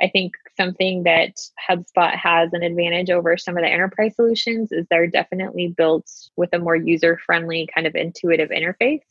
I 0.00 0.08
think 0.08 0.32
something 0.56 1.04
that 1.04 1.36
HubSpot 1.70 2.16
has 2.16 2.52
an 2.52 2.62
advantage 2.62 3.10
over 3.10 3.36
some 3.36 3.56
of 3.56 3.62
the 3.62 3.70
enterprise 3.70 4.16
solutions 4.16 4.72
is 4.72 4.86
they're 4.90 5.06
definitely 5.06 5.68
built 5.68 6.10
with 6.36 6.50
a 6.52 6.58
more 6.58 6.74
user-friendly 6.74 7.68
kind 7.72 7.86
of 7.86 7.94
intuitive 7.94 8.48
interface. 8.48 9.02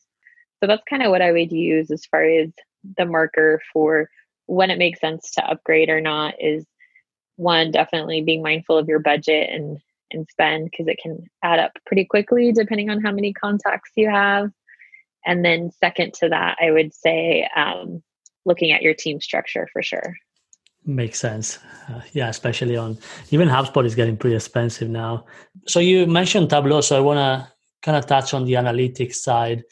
So 0.60 0.68
that's 0.68 0.84
kind 0.90 1.04
of 1.04 1.12
what 1.12 1.22
I 1.22 1.32
would 1.32 1.51
use 1.51 1.92
as 1.92 2.06
far 2.06 2.24
as 2.24 2.50
the 2.98 3.06
marker 3.06 3.62
for 3.72 4.10
when 4.48 4.70
it 4.70 4.78
makes 4.78 5.00
sense 5.00 5.32
to 5.32 5.46
upgrade 5.46 5.90
or 5.90 6.01
not 6.01 6.34
is 6.40 6.66
one 7.36 7.72
definitely 7.72 8.22
being 8.22 8.42
mindful 8.42 8.78
of 8.78 8.88
your 8.88 9.00
budget 9.00 9.50
and 9.50 9.80
and 10.14 10.28
spend 10.30 10.70
because 10.70 10.88
it 10.88 11.00
can 11.02 11.24
add 11.42 11.60
up 11.60 11.72
pretty 11.86 12.04
quickly 12.04 12.52
depending 12.52 12.90
on 12.90 13.02
how 13.02 13.12
many 13.12 13.32
contacts 13.32 13.92
you 13.96 14.10
have. 14.10 14.52
And 15.26 15.46
then 15.46 15.72
second 15.72 16.14
to 16.16 16.30
that 16.30 16.58
i 16.62 16.72
would 16.72 16.94
say 16.94 17.48
um, 17.56 18.04
looking 18.46 18.72
at 18.72 18.82
your 18.82 18.94
team 18.94 19.22
structure 19.22 19.68
for 19.72 19.82
sure. 19.84 20.16
Makes 20.84 21.20
sense. 21.20 21.60
Uh, 21.90 22.02
yeah 22.14 22.30
especially 22.30 22.76
on 22.76 22.98
even 23.30 23.48
hubspot 23.48 23.86
is 23.86 23.96
getting 23.96 24.18
pretty 24.18 24.36
expensive 24.36 24.90
now. 24.90 25.26
So 25.68 25.80
you 25.80 26.08
mentioned 26.08 26.50
tableau 26.50 26.82
so 26.82 26.98
i 26.98 27.00
want 27.00 27.20
to 27.20 27.52
kind 27.82 27.98
of 27.98 28.06
touch 28.06 28.34
on 28.34 28.46
the 28.46 28.54
analytics 28.54 29.16
side 29.16 29.64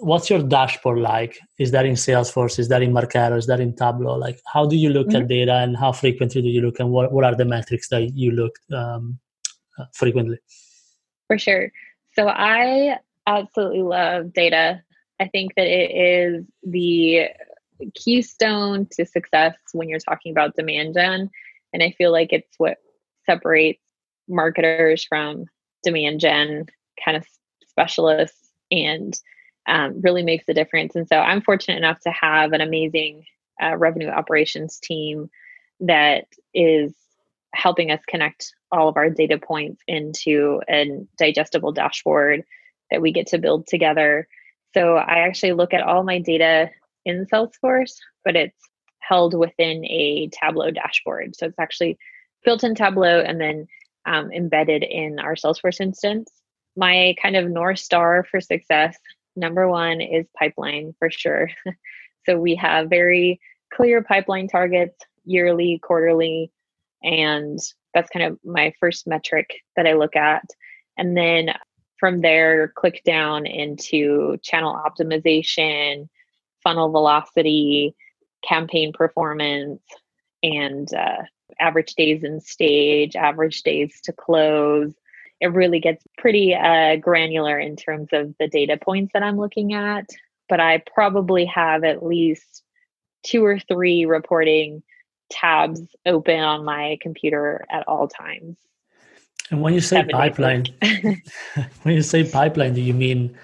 what's 0.00 0.30
your 0.30 0.42
dashboard 0.42 0.98
like? 0.98 1.38
Is 1.58 1.70
that 1.72 1.86
in 1.86 1.94
Salesforce? 1.94 2.58
Is 2.58 2.68
that 2.68 2.82
in 2.82 2.92
Marketo? 2.92 3.36
Is 3.36 3.46
that 3.46 3.60
in 3.60 3.74
Tableau? 3.74 4.16
Like, 4.16 4.40
how 4.52 4.66
do 4.66 4.76
you 4.76 4.90
look 4.90 5.08
mm-hmm. 5.08 5.22
at 5.22 5.28
data 5.28 5.54
and 5.54 5.76
how 5.76 5.92
frequently 5.92 6.42
do 6.42 6.48
you 6.48 6.60
look 6.60 6.80
and 6.80 6.90
what, 6.90 7.12
what 7.12 7.24
are 7.24 7.34
the 7.34 7.44
metrics 7.44 7.88
that 7.88 8.14
you 8.14 8.30
look 8.30 8.54
um, 8.72 9.18
uh, 9.78 9.84
frequently? 9.92 10.38
For 11.26 11.38
sure. 11.38 11.70
So 12.14 12.28
I 12.28 12.98
absolutely 13.26 13.82
love 13.82 14.32
data. 14.32 14.82
I 15.20 15.28
think 15.28 15.54
that 15.56 15.66
it 15.66 15.90
is 15.90 16.44
the 16.62 17.28
keystone 17.94 18.86
to 18.92 19.04
success 19.04 19.54
when 19.72 19.88
you're 19.88 19.98
talking 19.98 20.32
about 20.32 20.56
demand 20.56 20.94
gen. 20.94 21.30
And 21.72 21.82
I 21.82 21.90
feel 21.96 22.12
like 22.12 22.32
it's 22.32 22.54
what 22.58 22.78
separates 23.26 23.80
marketers 24.28 25.04
from 25.04 25.46
demand 25.82 26.20
gen 26.20 26.66
kind 27.04 27.16
of 27.16 27.26
specialists 27.68 28.50
and 28.70 29.18
um, 29.66 30.00
really 30.00 30.22
makes 30.22 30.44
a 30.48 30.54
difference. 30.54 30.94
And 30.94 31.08
so 31.08 31.16
I'm 31.16 31.42
fortunate 31.42 31.78
enough 31.78 32.00
to 32.00 32.10
have 32.10 32.52
an 32.52 32.60
amazing 32.60 33.24
uh, 33.62 33.76
revenue 33.76 34.08
operations 34.08 34.78
team 34.78 35.30
that 35.80 36.26
is 36.52 36.92
helping 37.54 37.90
us 37.90 38.00
connect 38.08 38.52
all 38.72 38.88
of 38.88 38.96
our 38.96 39.10
data 39.10 39.38
points 39.38 39.80
into 39.86 40.60
a 40.68 41.06
digestible 41.18 41.72
dashboard 41.72 42.42
that 42.90 43.00
we 43.00 43.12
get 43.12 43.28
to 43.28 43.38
build 43.38 43.66
together. 43.66 44.26
So 44.74 44.96
I 44.96 45.20
actually 45.20 45.52
look 45.52 45.72
at 45.72 45.82
all 45.82 46.02
my 46.02 46.18
data 46.18 46.70
in 47.04 47.26
Salesforce, 47.32 47.94
but 48.24 48.36
it's 48.36 48.58
held 48.98 49.38
within 49.38 49.84
a 49.84 50.28
Tableau 50.32 50.70
dashboard. 50.70 51.36
So 51.36 51.46
it's 51.46 51.58
actually 51.58 51.98
built 52.44 52.64
in 52.64 52.74
Tableau 52.74 53.20
and 53.20 53.40
then 53.40 53.66
um, 54.06 54.32
embedded 54.32 54.82
in 54.82 55.18
our 55.18 55.34
Salesforce 55.34 55.80
instance. 55.80 56.30
My 56.76 57.14
kind 57.22 57.36
of 57.36 57.48
North 57.48 57.78
Star 57.78 58.26
for 58.28 58.40
success 58.40 58.98
number 59.36 59.68
one 59.68 60.00
is 60.00 60.26
pipeline 60.38 60.94
for 60.98 61.10
sure. 61.10 61.50
so 62.26 62.38
we 62.38 62.54
have 62.56 62.88
very 62.88 63.40
clear 63.72 64.02
pipeline 64.02 64.48
targets 64.48 64.96
yearly, 65.24 65.80
quarterly, 65.82 66.50
and 67.02 67.58
that's 67.92 68.10
kind 68.10 68.24
of 68.24 68.38
my 68.44 68.72
first 68.80 69.06
metric 69.06 69.50
that 69.76 69.86
I 69.86 69.94
look 69.94 70.16
at. 70.16 70.44
And 70.96 71.16
then 71.16 71.50
from 71.98 72.20
there, 72.20 72.68
click 72.68 73.02
down 73.04 73.46
into 73.46 74.36
channel 74.42 74.74
optimization, 74.74 76.08
funnel 76.62 76.90
velocity, 76.90 77.94
campaign 78.46 78.92
performance, 78.92 79.80
and 80.42 80.92
uh, 80.92 81.22
average 81.60 81.94
days 81.94 82.24
in 82.24 82.40
stage, 82.40 83.16
average 83.16 83.62
days 83.62 84.00
to 84.02 84.12
close, 84.12 84.92
it 85.44 85.48
really 85.52 85.78
gets 85.78 86.02
pretty 86.16 86.54
uh, 86.54 86.96
granular 86.96 87.58
in 87.58 87.76
terms 87.76 88.08
of 88.12 88.34
the 88.40 88.48
data 88.48 88.78
points 88.78 89.12
that 89.12 89.22
I'm 89.22 89.36
looking 89.36 89.74
at. 89.74 90.08
But 90.48 90.58
I 90.58 90.82
probably 90.94 91.44
have 91.44 91.84
at 91.84 92.02
least 92.02 92.62
two 93.22 93.44
or 93.44 93.58
three 93.58 94.06
reporting 94.06 94.82
tabs 95.30 95.82
open 96.06 96.40
on 96.40 96.64
my 96.64 96.96
computer 97.02 97.66
at 97.70 97.86
all 97.86 98.08
times. 98.08 98.56
And 99.50 99.60
when 99.60 99.74
you 99.74 99.82
say 99.82 100.02
pipeline, 100.10 100.64
when 101.82 101.94
you 101.94 102.02
say 102.02 102.24
pipeline, 102.24 102.72
do 102.72 102.80
you 102.80 102.94
mean 102.94 103.36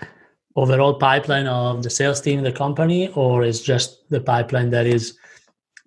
overall 0.56 0.94
pipeline 0.94 1.48
of 1.48 1.82
the 1.82 1.90
sales 1.90 2.22
team, 2.22 2.42
the 2.42 2.52
company, 2.52 3.08
or 3.08 3.44
is 3.44 3.60
just 3.60 4.08
the 4.08 4.22
pipeline 4.22 4.70
that 4.70 4.86
is 4.86 5.18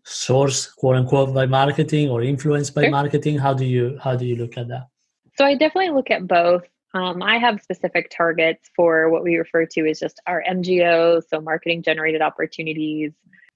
sourced 0.05 0.75
quote 0.75 0.95
unquote 0.95 1.33
by 1.33 1.47
marketing 1.47 2.11
or 2.11 2.21
influenced 2.21 2.75
by 2.75 2.83
sure. 2.83 2.91
marketing? 2.91 3.39
How 3.39 3.55
do 3.55 3.65
you 3.65 3.97
how 4.03 4.15
do 4.15 4.27
you 4.27 4.35
look 4.35 4.59
at 4.59 4.67
that? 4.67 4.92
So 5.35 5.45
I 5.45 5.55
definitely 5.55 5.91
look 5.91 6.11
at 6.11 6.27
both. 6.27 6.63
Um, 6.93 7.23
I 7.23 7.39
have 7.39 7.61
specific 7.61 8.11
targets 8.15 8.69
for 8.75 9.09
what 9.09 9.23
we 9.23 9.37
refer 9.37 9.65
to 9.65 9.89
as 9.89 9.99
just 9.99 10.21
our 10.27 10.43
MGO, 10.47 11.23
so 11.27 11.41
marketing 11.41 11.81
generated 11.81 12.21
opportunities. 12.21 13.13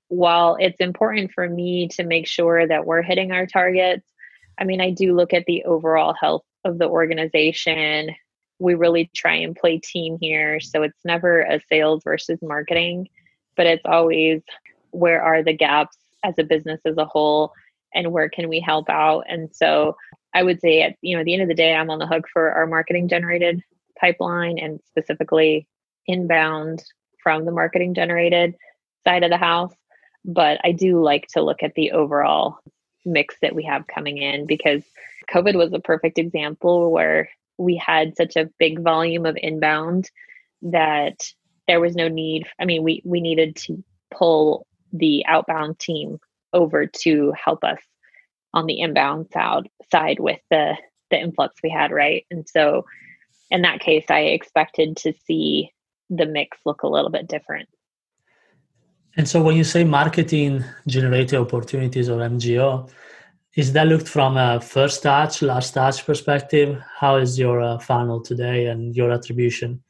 While 0.07 0.57
it's 0.59 0.79
important 0.79 1.31
for 1.31 1.47
me 1.47 1.87
to 1.89 2.03
make 2.03 2.25
sure 2.25 2.67
that 2.67 2.85
we're 2.85 3.03
hitting 3.03 3.31
our 3.31 3.45
targets, 3.45 4.07
I 4.57 4.63
mean, 4.63 4.81
I 4.81 4.89
do 4.89 5.15
look 5.15 5.33
at 5.33 5.45
the 5.45 5.63
overall 5.65 6.15
health 6.19 6.45
of 6.65 6.79
the 6.79 6.87
organization. 6.87 8.09
We 8.57 8.73
really 8.73 9.11
try 9.15 9.35
and 9.35 9.55
play 9.55 9.77
team 9.77 10.17
here. 10.19 10.59
So 10.59 10.81
it's 10.81 11.05
never 11.05 11.41
a 11.41 11.61
sales 11.69 12.01
versus 12.03 12.39
marketing, 12.41 13.07
but 13.55 13.67
it's 13.67 13.85
always 13.85 14.41
where 14.89 15.21
are 15.21 15.43
the 15.43 15.53
gaps 15.53 15.97
as 16.23 16.33
a 16.39 16.43
business 16.43 16.81
as 16.85 16.97
a 16.97 17.05
whole 17.05 17.51
and 17.93 18.11
where 18.11 18.29
can 18.29 18.49
we 18.49 18.59
help 18.59 18.89
out 18.89 19.23
and 19.29 19.49
so 19.53 19.95
I 20.37 20.43
would 20.43 20.61
say 20.61 20.83
at 20.83 20.95
you 21.01 21.15
know 21.15 21.21
at 21.21 21.25
the 21.25 21.33
end 21.33 21.41
of 21.41 21.47
the 21.47 21.55
day, 21.55 21.73
I'm 21.73 21.89
on 21.89 21.97
the 21.97 22.05
hook 22.05 22.25
for 22.31 22.51
our 22.51 22.67
marketing 22.67 23.07
generated 23.07 23.63
pipeline 23.99 24.59
and 24.59 24.79
specifically 24.85 25.67
inbound 26.05 26.83
from 27.23 27.43
the 27.43 27.51
marketing 27.51 27.95
generated 27.95 28.53
side 29.03 29.23
of 29.23 29.31
the 29.31 29.37
house. 29.37 29.73
But 30.23 30.59
I 30.63 30.73
do 30.73 31.01
like 31.01 31.25
to 31.29 31.41
look 31.41 31.63
at 31.63 31.73
the 31.73 31.91
overall 31.91 32.59
mix 33.03 33.35
that 33.41 33.55
we 33.55 33.63
have 33.63 33.87
coming 33.87 34.19
in 34.19 34.45
because 34.45 34.83
COVID 35.33 35.55
was 35.55 35.73
a 35.73 35.79
perfect 35.79 36.19
example 36.19 36.91
where 36.91 37.29
we 37.57 37.75
had 37.75 38.15
such 38.15 38.35
a 38.35 38.49
big 38.59 38.83
volume 38.83 39.25
of 39.25 39.39
inbound 39.41 40.11
that 40.61 41.17
there 41.67 41.81
was 41.81 41.95
no 41.95 42.09
need. 42.09 42.45
I 42.59 42.65
mean, 42.65 42.83
we 42.83 43.01
we 43.03 43.21
needed 43.21 43.55
to 43.55 43.83
pull 44.15 44.67
the 44.93 45.25
outbound 45.25 45.79
team 45.79 46.19
over 46.53 46.85
to 46.85 47.33
help 47.43 47.63
us 47.63 47.79
on 48.53 48.65
the 48.65 48.79
inbound 48.79 49.27
side 49.31 49.69
side 49.91 50.19
with 50.19 50.39
the 50.49 50.75
the 51.09 51.19
influx 51.19 51.55
we 51.63 51.69
had, 51.69 51.91
right? 51.91 52.25
And 52.31 52.47
so 52.47 52.85
in 53.49 53.61
that 53.61 53.79
case, 53.79 54.05
I 54.09 54.21
expected 54.21 54.97
to 54.97 55.13
see 55.25 55.71
the 56.09 56.25
mix 56.25 56.57
look 56.65 56.83
a 56.83 56.87
little 56.87 57.09
bit 57.09 57.27
different. 57.27 57.69
And 59.15 59.27
so 59.27 59.41
when 59.41 59.55
you 59.55 59.63
say 59.63 59.83
marketing 59.83 60.63
generated 60.87 61.39
opportunities 61.39 62.09
or 62.09 62.19
MGO, 62.19 62.89
is 63.55 63.73
that 63.73 63.87
looked 63.87 64.07
from 64.07 64.37
a 64.37 64.61
first 64.61 65.01
touch, 65.01 65.41
last 65.41 65.73
touch 65.73 66.05
perspective? 66.05 66.79
How 66.95 67.15
is 67.15 67.39
your 67.39 67.61
uh, 67.61 67.79
funnel 67.79 68.21
today 68.21 68.67
and 68.67 68.95
your 68.95 69.11
attribution? 69.11 69.81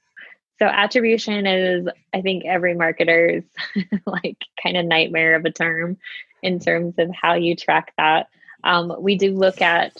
So 0.59 0.65
attribution 0.65 1.45
is, 1.45 1.87
I 2.13 2.21
think, 2.21 2.45
every 2.45 2.75
marketer's 2.75 3.43
like 4.05 4.37
kind 4.63 4.77
of 4.77 4.85
nightmare 4.85 5.35
of 5.35 5.43
a 5.45 5.51
term 5.51 5.97
in 6.41 6.59
terms 6.59 6.95
of 6.97 7.09
how 7.13 7.33
you 7.33 7.55
track 7.55 7.93
that. 7.97 8.27
Um, 8.63 8.93
we 8.99 9.17
do 9.17 9.33
look 9.33 9.61
at 9.61 9.93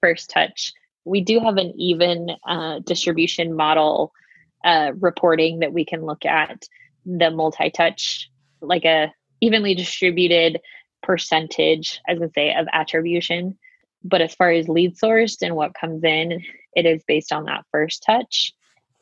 first 0.00 0.30
touch. 0.30 0.72
We 1.04 1.20
do 1.20 1.40
have 1.40 1.56
an 1.56 1.72
even 1.76 2.28
uh, 2.46 2.80
distribution 2.80 3.54
model 3.54 4.12
uh, 4.64 4.92
reporting 4.98 5.60
that 5.60 5.72
we 5.72 5.84
can 5.84 6.04
look 6.04 6.24
at 6.24 6.64
the 7.04 7.30
multi 7.30 7.70
touch, 7.70 8.30
like 8.60 8.84
a 8.84 9.12
evenly 9.40 9.74
distributed 9.74 10.60
percentage, 11.02 12.00
I 12.08 12.14
to 12.14 12.30
say, 12.34 12.54
of 12.54 12.66
attribution. 12.72 13.58
But 14.02 14.22
as 14.22 14.34
far 14.34 14.50
as 14.50 14.68
lead 14.68 14.96
sourced 14.96 15.42
and 15.42 15.54
what 15.54 15.74
comes 15.74 16.02
in, 16.04 16.42
it 16.74 16.86
is 16.86 17.04
based 17.06 17.32
on 17.32 17.44
that 17.44 17.64
first 17.70 18.02
touch. 18.04 18.52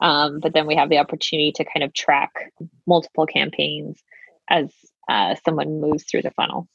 Um, 0.01 0.41
but 0.41 0.53
then 0.53 0.67
we 0.67 0.75
have 0.77 0.89
the 0.89 0.99
opportunity 0.99 1.53
to 1.53 1.65
kind 1.65 1.85
of 1.85 1.93
track 1.93 2.33
multiple 2.87 3.27
campaigns 3.27 4.03
as 4.49 4.73
uh, 5.09 5.37
someone 5.45 5.81
moves 5.81 6.05
through 6.05 6.23
the 6.23 6.33
funnel 6.33 6.69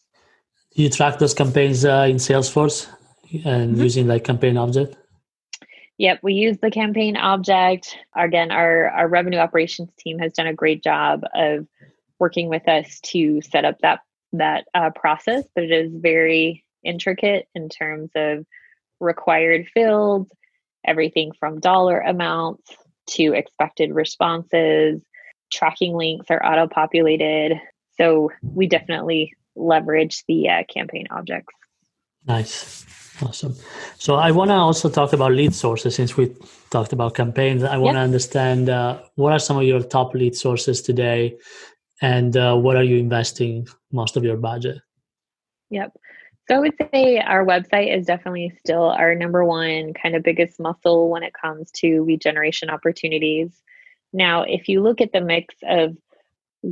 you 0.77 0.89
track 0.89 1.19
those 1.19 1.33
campaigns 1.33 1.85
uh, 1.85 2.07
in 2.09 2.17
Salesforce 2.17 2.87
and 3.31 3.73
mm-hmm. 3.73 3.81
using 3.81 4.07
like 4.07 4.23
campaign 4.23 4.57
object? 4.57 4.95
Yep, 5.97 6.19
we 6.21 6.33
use 6.33 6.57
the 6.59 6.69
campaign 6.69 7.17
object. 7.17 7.97
Again, 8.15 8.51
our, 8.51 8.89
our 8.89 9.07
revenue 9.07 9.39
operations 9.39 9.89
team 9.97 10.19
has 10.19 10.33
done 10.33 10.45
a 10.45 10.53
great 10.53 10.83
job 10.83 11.23
of 11.33 11.67
working 12.19 12.49
with 12.49 12.67
us 12.67 12.99
to 13.01 13.41
set 13.41 13.65
up 13.65 13.79
that 13.79 13.99
that 14.33 14.65
uh, 14.73 14.89
process, 14.91 15.45
but 15.55 15.63
it 15.63 15.71
is 15.71 15.91
very 15.95 16.63
intricate 16.83 17.47
in 17.55 17.69
terms 17.69 18.11
of 18.15 18.45
required 18.99 19.67
fields, 19.73 20.29
everything 20.85 21.31
from 21.39 21.59
dollar 21.59 21.99
amounts 21.99 22.75
to 23.07 23.33
expected 23.33 23.93
responses. 23.93 25.01
Tracking 25.51 25.95
links 25.95 26.27
are 26.29 26.45
auto 26.45 26.67
populated. 26.67 27.59
So 27.97 28.31
we 28.41 28.67
definitely 28.67 29.33
leverage 29.57 30.23
the 30.27 30.49
uh, 30.49 30.63
campaign 30.73 31.05
objects. 31.11 31.53
Nice. 32.25 32.85
Awesome. 33.21 33.55
So 33.97 34.15
I 34.15 34.31
want 34.31 34.49
to 34.49 34.55
also 34.55 34.89
talk 34.89 35.13
about 35.13 35.31
lead 35.31 35.53
sources 35.55 35.95
since 35.95 36.15
we 36.15 36.35
talked 36.69 36.93
about 36.93 37.15
campaigns. 37.15 37.63
I 37.63 37.77
want 37.77 37.95
to 37.95 38.01
understand 38.01 38.69
uh, 38.69 38.99
what 39.15 39.33
are 39.33 39.39
some 39.39 39.57
of 39.57 39.63
your 39.63 39.81
top 39.81 40.13
lead 40.13 40.35
sources 40.35 40.81
today 40.81 41.37
and 42.01 42.37
uh, 42.37 42.55
what 42.55 42.75
are 42.75 42.83
you 42.83 42.97
investing 42.97 43.67
most 43.91 44.17
of 44.17 44.23
your 44.23 44.37
budget? 44.37 44.77
Yep. 45.71 45.93
So 46.47 46.55
I 46.55 46.59
would 46.59 46.75
say 46.93 47.17
our 47.17 47.43
website 47.43 47.95
is 47.95 48.05
definitely 48.05 48.53
still 48.59 48.83
our 48.83 49.15
number 49.15 49.43
one 49.43 49.93
kind 49.93 50.15
of 50.15 50.23
biggest 50.23 50.59
muscle 50.59 51.09
when 51.09 51.23
it 51.23 51.33
comes 51.33 51.71
to 51.77 52.03
lead 52.03 52.21
generation 52.21 52.69
opportunities. 52.69 53.61
Now, 54.13 54.43
if 54.43 54.69
you 54.69 54.81
look 54.81 55.01
at 55.01 55.11
the 55.11 55.21
mix 55.21 55.55
of 55.63 55.97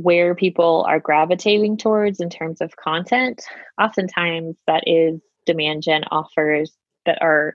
where 0.02 0.34
people 0.34 0.84
are 0.86 1.00
gravitating 1.00 1.78
towards 1.78 2.20
in 2.20 2.28
terms 2.28 2.60
of 2.60 2.76
content. 2.76 3.42
Oftentimes, 3.80 4.54
that 4.66 4.84
is 4.86 5.22
demand 5.46 5.82
gen 5.82 6.04
offers 6.10 6.76
that 7.06 7.16
are 7.22 7.54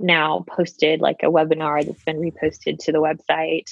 now 0.00 0.44
posted, 0.48 1.00
like 1.00 1.20
a 1.22 1.26
webinar 1.26 1.86
that's 1.86 2.02
been 2.02 2.18
reposted 2.18 2.78
to 2.78 2.90
the 2.90 2.98
website. 2.98 3.70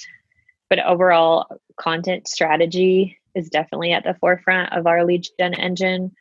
But 0.69 0.79
overall, 0.85 1.59
content 1.77 2.29
strategy 2.29 3.19
is 3.35 3.49
definitely 3.49 3.91
at 3.91 4.05
the 4.05 4.15
forefront 4.21 4.71
of 4.71 4.87
our 4.87 5.03
lead 5.03 5.27
gen 5.37 5.53
engine. 5.53 6.13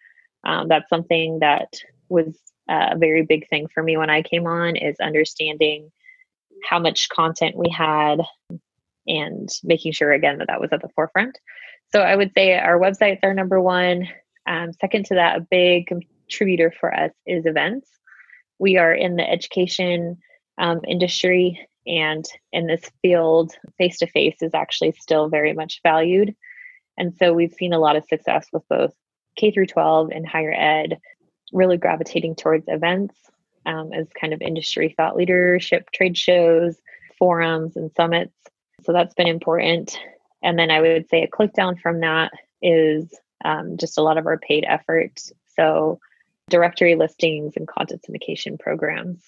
Um, 0.45 0.67
that's 0.67 0.91
something 0.91 1.39
that 1.39 1.69
was 2.09 2.37
a 2.69 2.99
very 2.99 3.23
big 3.23 3.49
thing 3.49 3.69
for 3.73 3.85
me 3.85 3.97
when 3.97 4.11
I 4.11 4.23
came 4.23 4.49
on 4.49 4.75
is 4.75 4.97
understanding 5.01 5.93
how 6.69 6.81
much 6.81 7.09
content 7.09 7.57
we 7.57 7.69
had 7.69 8.21
and 9.07 9.49
making 9.63 9.93
sure 9.93 10.13
again 10.13 10.39
that 10.39 10.49
that 10.49 10.61
was 10.61 10.73
at 10.73 10.83
the 10.83 10.89
forefront. 10.89 11.39
So 11.95 12.01
I 12.01 12.17
would 12.17 12.33
say 12.37 12.59
our 12.59 12.77
websites 12.77 13.21
are 13.23 13.35
number 13.35 13.61
one. 13.61 14.09
Um, 14.49 14.73
second 14.73 15.07
to 15.07 15.15
that, 15.15 15.37
a 15.37 15.47
big 15.49 15.87
contributor 15.87 16.75
for 16.81 16.93
us 16.93 17.13
is 17.25 17.47
events. 17.47 17.89
We 18.59 18.79
are 18.79 18.93
in 18.93 19.15
the 19.15 19.31
education 19.31 20.19
um, 20.59 20.81
industry, 20.89 21.69
and 21.87 22.25
in 22.53 22.67
this 22.67 22.83
field, 23.01 23.53
face 23.79 23.99
to 23.99 24.09
face 24.09 24.43
is 24.43 24.55
actually 24.55 24.93
still 24.99 25.29
very 25.29 25.53
much 25.53 25.81
valued. 25.85 26.35
And 26.99 27.15
so 27.17 27.33
we've 27.33 27.55
seen 27.55 27.73
a 27.73 27.79
lot 27.79 27.95
of 27.95 28.05
success 28.07 28.49
with 28.53 28.65
both 28.69 28.93
K 29.37 29.53
through 29.53 29.67
12 29.67 30.11
and 30.11 30.27
higher 30.27 30.53
ed, 30.53 30.99
really 31.53 31.77
gravitating 31.77 32.35
towards 32.35 32.65
events 32.67 33.15
um, 33.67 33.93
as 33.93 34.09
kind 34.21 34.33
of 34.33 34.43
industry 34.43 34.93
thought 34.97 35.15
leadership, 35.15 35.93
trade 35.93 36.19
shows, 36.19 36.77
forums, 37.21 37.77
and 37.77 37.93
summits. 37.97 38.35
So 38.83 38.93
that's 38.93 39.15
been 39.15 39.29
important. 39.29 39.97
And 40.45 40.59
then 40.59 40.71
I 40.71 40.81
would 40.81 41.09
say 41.09 41.23
a 41.23 41.27
click 41.27 41.53
down 41.55 41.77
from 41.77 42.01
that 42.01 42.31
is 42.63 43.13
um, 43.45 43.77
just 43.77 43.99
a 43.99 44.03
lot 44.03 44.19
of 44.19 44.27
our 44.27 44.39
paid 44.39 44.65
efforts. 44.69 45.33
So 45.57 45.99
directory 46.49 46.95
listings 46.95 47.55
and 47.57 47.67
content 47.67 48.05
syndication 48.09 48.59
programs. 48.61 49.23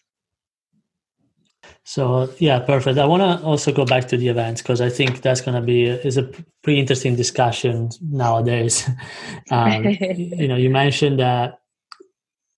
So 1.84 2.32
yeah, 2.38 2.60
perfect. 2.60 2.98
I 2.98 3.06
want 3.06 3.22
to 3.22 3.44
also 3.44 3.72
go 3.72 3.84
back 3.84 4.08
to 4.08 4.16
the 4.16 4.28
events 4.28 4.62
because 4.62 4.80
I 4.80 4.88
think 4.88 5.22
that's 5.22 5.40
going 5.40 5.54
to 5.54 5.60
be 5.60 5.84
is 5.84 6.16
a 6.16 6.24
pretty 6.62 6.78
interesting 6.78 7.16
discussion 7.16 7.90
nowadays. 8.00 8.88
um, 9.50 9.84
you 9.84 10.46
know, 10.46 10.56
you 10.56 10.70
mentioned 10.70 11.18
that 11.18 11.60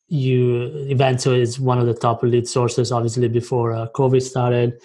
you 0.08 0.88
Eventso 0.90 1.38
is 1.38 1.60
one 1.60 1.78
of 1.78 1.86
the 1.86 1.94
top 1.94 2.22
lead 2.22 2.48
sources, 2.48 2.90
obviously 2.90 3.28
before 3.28 3.72
uh, 3.72 3.86
COVID 3.94 4.22
started. 4.22 4.80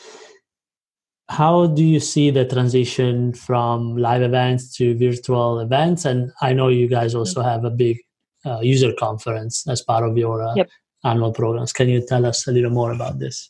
How 1.30 1.68
do 1.68 1.84
you 1.84 2.00
see 2.00 2.32
the 2.32 2.46
transition 2.46 3.34
from 3.34 3.98
live 3.98 4.22
events 4.22 4.76
to 4.78 4.98
virtual 4.98 5.60
events? 5.60 6.06
And 6.06 6.32
I 6.42 6.54
know 6.54 6.68
you 6.68 6.88
guys 6.88 7.16
also 7.16 7.40
mm-hmm. 7.40 7.50
have 7.50 7.66
a 7.66 7.70
big 7.70 8.00
uh, 8.46 8.60
user 8.62 8.94
conference 8.94 9.66
as 9.68 9.82
part 9.82 10.04
of 10.04 10.18
your 10.18 10.44
uh, 10.44 10.54
yep. 10.56 10.70
annual 11.04 11.32
programs. 11.32 11.72
Can 11.72 11.90
you 11.90 12.06
tell 12.06 12.26
us 12.26 12.46
a 12.48 12.52
little 12.52 12.72
more 12.72 12.92
about 12.92 13.20
this? 13.20 13.50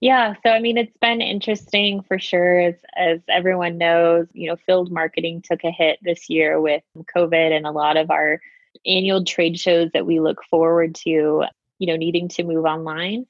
Yeah, 0.00 0.34
so 0.42 0.50
I 0.50 0.60
mean, 0.60 0.76
it's 0.76 0.96
been 1.00 1.20
interesting 1.20 2.02
for 2.02 2.18
sure. 2.18 2.60
As, 2.60 2.74
as 2.96 3.20
everyone 3.28 3.78
knows, 3.78 4.26
you 4.32 4.48
know, 4.48 4.56
field 4.56 4.92
marketing 4.92 5.42
took 5.42 5.64
a 5.64 5.70
hit 5.70 5.98
this 6.02 6.28
year 6.28 6.60
with 6.60 6.82
COVID, 7.16 7.56
and 7.56 7.66
a 7.66 7.70
lot 7.70 7.96
of 7.96 8.10
our 8.10 8.40
annual 8.84 9.24
trade 9.24 9.58
shows 9.58 9.90
that 9.94 10.06
we 10.06 10.20
look 10.20 10.42
forward 10.50 10.94
to, 10.96 11.44
you 11.78 11.86
know, 11.86 11.96
needing 11.96 12.28
to 12.28 12.44
move 12.44 12.64
online. 12.64 13.26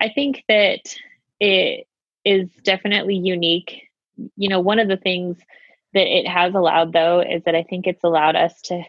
I 0.00 0.08
think 0.08 0.44
that 0.48 0.80
it 1.40 1.86
is 2.24 2.48
definitely 2.64 3.16
unique. 3.16 3.82
You 4.36 4.48
know, 4.48 4.60
one 4.60 4.78
of 4.78 4.88
the 4.88 4.96
things 4.96 5.38
that 5.94 6.06
it 6.06 6.26
has 6.26 6.54
allowed, 6.54 6.92
though, 6.92 7.20
is 7.20 7.42
that 7.44 7.54
I 7.54 7.62
think 7.62 7.86
it's 7.86 8.04
allowed 8.04 8.36
us 8.36 8.60
to 8.62 8.82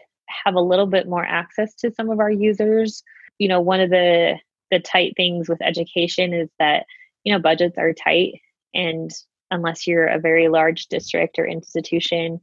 have 0.44 0.54
a 0.54 0.60
little 0.60 0.86
bit 0.86 1.08
more 1.08 1.24
access 1.24 1.74
to 1.76 1.92
some 1.92 2.10
of 2.10 2.20
our 2.20 2.30
users. 2.30 3.02
You 3.38 3.48
know, 3.48 3.60
one 3.60 3.80
of 3.80 3.90
the 3.90 4.38
the 4.70 4.80
tight 4.80 5.14
things 5.16 5.48
with 5.48 5.62
education 5.62 6.32
is 6.32 6.48
that 6.58 6.86
you 7.22 7.32
know 7.32 7.38
budgets 7.38 7.78
are 7.78 7.92
tight 7.92 8.40
and 8.74 9.10
unless 9.50 9.86
you're 9.86 10.06
a 10.06 10.18
very 10.18 10.48
large 10.48 10.86
district 10.86 11.38
or 11.38 11.46
institution 11.46 12.40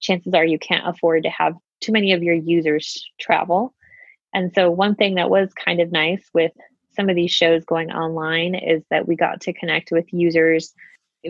chances 0.00 0.32
are 0.32 0.44
you 0.44 0.58
can't 0.58 0.88
afford 0.88 1.22
to 1.22 1.28
have 1.28 1.54
too 1.80 1.92
many 1.92 2.12
of 2.12 2.22
your 2.22 2.34
users 2.34 3.04
travel 3.20 3.74
and 4.32 4.52
so 4.54 4.70
one 4.70 4.94
thing 4.94 5.16
that 5.16 5.28
was 5.28 5.52
kind 5.52 5.80
of 5.80 5.92
nice 5.92 6.24
with 6.32 6.52
some 6.96 7.08
of 7.08 7.16
these 7.16 7.30
shows 7.30 7.64
going 7.64 7.90
online 7.92 8.54
is 8.54 8.82
that 8.90 9.06
we 9.06 9.16
got 9.16 9.40
to 9.42 9.52
connect 9.52 9.90
with 9.92 10.12
users 10.12 10.72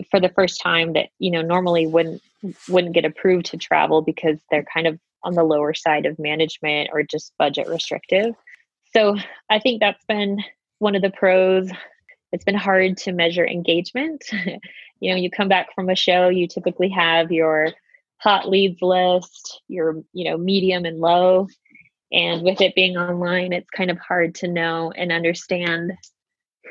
for 0.09 0.19
the 0.19 0.29
first 0.29 0.61
time 0.61 0.93
that 0.93 1.09
you 1.19 1.31
know 1.31 1.41
normally 1.41 1.87
wouldn't 1.87 2.21
wouldn't 2.69 2.93
get 2.93 3.05
approved 3.05 3.47
to 3.47 3.57
travel 3.57 4.01
because 4.01 4.37
they're 4.49 4.65
kind 4.73 4.87
of 4.87 4.99
on 5.23 5.33
the 5.33 5.43
lower 5.43 5.73
side 5.73 6.05
of 6.05 6.19
management 6.19 6.89
or 6.93 7.03
just 7.03 7.33
budget 7.37 7.67
restrictive 7.67 8.35
so 8.93 9.15
i 9.49 9.59
think 9.59 9.79
that's 9.79 10.05
been 10.05 10.37
one 10.79 10.95
of 10.95 11.01
the 11.01 11.09
pros 11.09 11.71
it's 12.31 12.43
been 12.43 12.55
hard 12.55 12.97
to 12.97 13.13
measure 13.13 13.45
engagement. 13.45 14.25
you 14.99 15.11
know, 15.11 15.17
you 15.17 15.29
come 15.29 15.47
back 15.47 15.73
from 15.73 15.89
a 15.89 15.95
show, 15.95 16.29
you 16.29 16.47
typically 16.47 16.89
have 16.89 17.31
your 17.31 17.69
hot 18.17 18.49
leads 18.49 18.81
list, 18.81 19.61
your, 19.67 20.01
you 20.13 20.29
know, 20.29 20.37
medium 20.37 20.85
and 20.85 20.99
low. 20.99 21.47
And 22.11 22.43
with 22.43 22.61
it 22.61 22.75
being 22.75 22.97
online, 22.97 23.53
it's 23.53 23.69
kind 23.69 23.91
of 23.91 23.97
hard 23.99 24.35
to 24.35 24.47
know 24.47 24.91
and 24.95 25.11
understand 25.11 25.93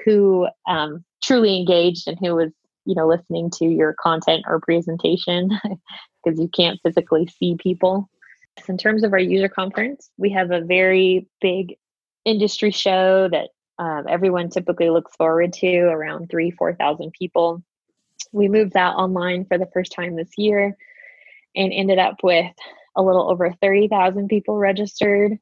who 0.04 0.48
um, 0.66 1.04
truly 1.22 1.56
engaged 1.56 2.08
and 2.08 2.18
who 2.18 2.34
was, 2.34 2.52
you 2.84 2.94
know, 2.94 3.06
listening 3.06 3.50
to 3.58 3.66
your 3.66 3.94
content 4.00 4.44
or 4.46 4.60
presentation 4.60 5.50
because 6.24 6.40
you 6.40 6.48
can't 6.48 6.80
physically 6.82 7.26
see 7.26 7.56
people. 7.58 8.08
In 8.68 8.78
terms 8.78 9.04
of 9.04 9.12
our 9.12 9.18
user 9.18 9.48
conference, 9.48 10.10
we 10.16 10.30
have 10.30 10.50
a 10.50 10.62
very 10.62 11.28
big 11.40 11.76
industry 12.24 12.70
show 12.70 13.28
that 13.28 13.50
um, 13.78 14.06
everyone 14.08 14.48
typically 14.48 14.88
looks 14.88 15.14
forward 15.16 15.52
to 15.54 15.76
around 15.76 16.30
three, 16.30 16.50
4,000 16.50 17.12
people. 17.12 17.62
We 18.32 18.48
moved 18.48 18.72
that 18.72 18.94
online 18.94 19.44
for 19.44 19.58
the 19.58 19.68
first 19.72 19.92
time 19.92 20.16
this 20.16 20.30
year 20.38 20.76
and 21.54 21.72
ended 21.72 21.98
up 21.98 22.16
with 22.22 22.52
a 22.96 23.02
little 23.02 23.30
over 23.30 23.52
30,000 23.60 24.28
people 24.28 24.56
registered, 24.56 25.38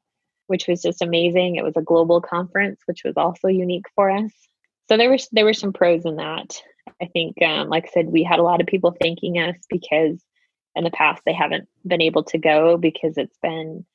which 0.47 0.67
was 0.67 0.81
just 0.81 1.01
amazing. 1.01 1.55
It 1.55 1.63
was 1.63 1.75
a 1.75 1.81
global 1.81 2.21
conference, 2.21 2.81
which 2.85 3.03
was 3.03 3.15
also 3.17 3.47
unique 3.47 3.85
for 3.95 4.09
us. 4.09 4.31
So 4.87 4.97
there 4.97 5.09
was 5.09 5.27
there 5.31 5.45
were 5.45 5.53
some 5.53 5.73
pros 5.73 6.05
in 6.05 6.17
that. 6.17 6.61
I 7.01 7.07
think, 7.07 7.41
um, 7.41 7.69
like 7.69 7.85
I 7.87 7.91
said, 7.91 8.07
we 8.07 8.23
had 8.23 8.39
a 8.39 8.43
lot 8.43 8.61
of 8.61 8.67
people 8.67 8.95
thanking 9.01 9.39
us 9.39 9.57
because 9.69 10.21
in 10.75 10.83
the 10.83 10.91
past 10.91 11.23
they 11.25 11.33
haven't 11.33 11.67
been 11.87 12.01
able 12.01 12.23
to 12.25 12.37
go 12.37 12.77
because 12.77 13.17
it's 13.17 13.37
been 13.41 13.85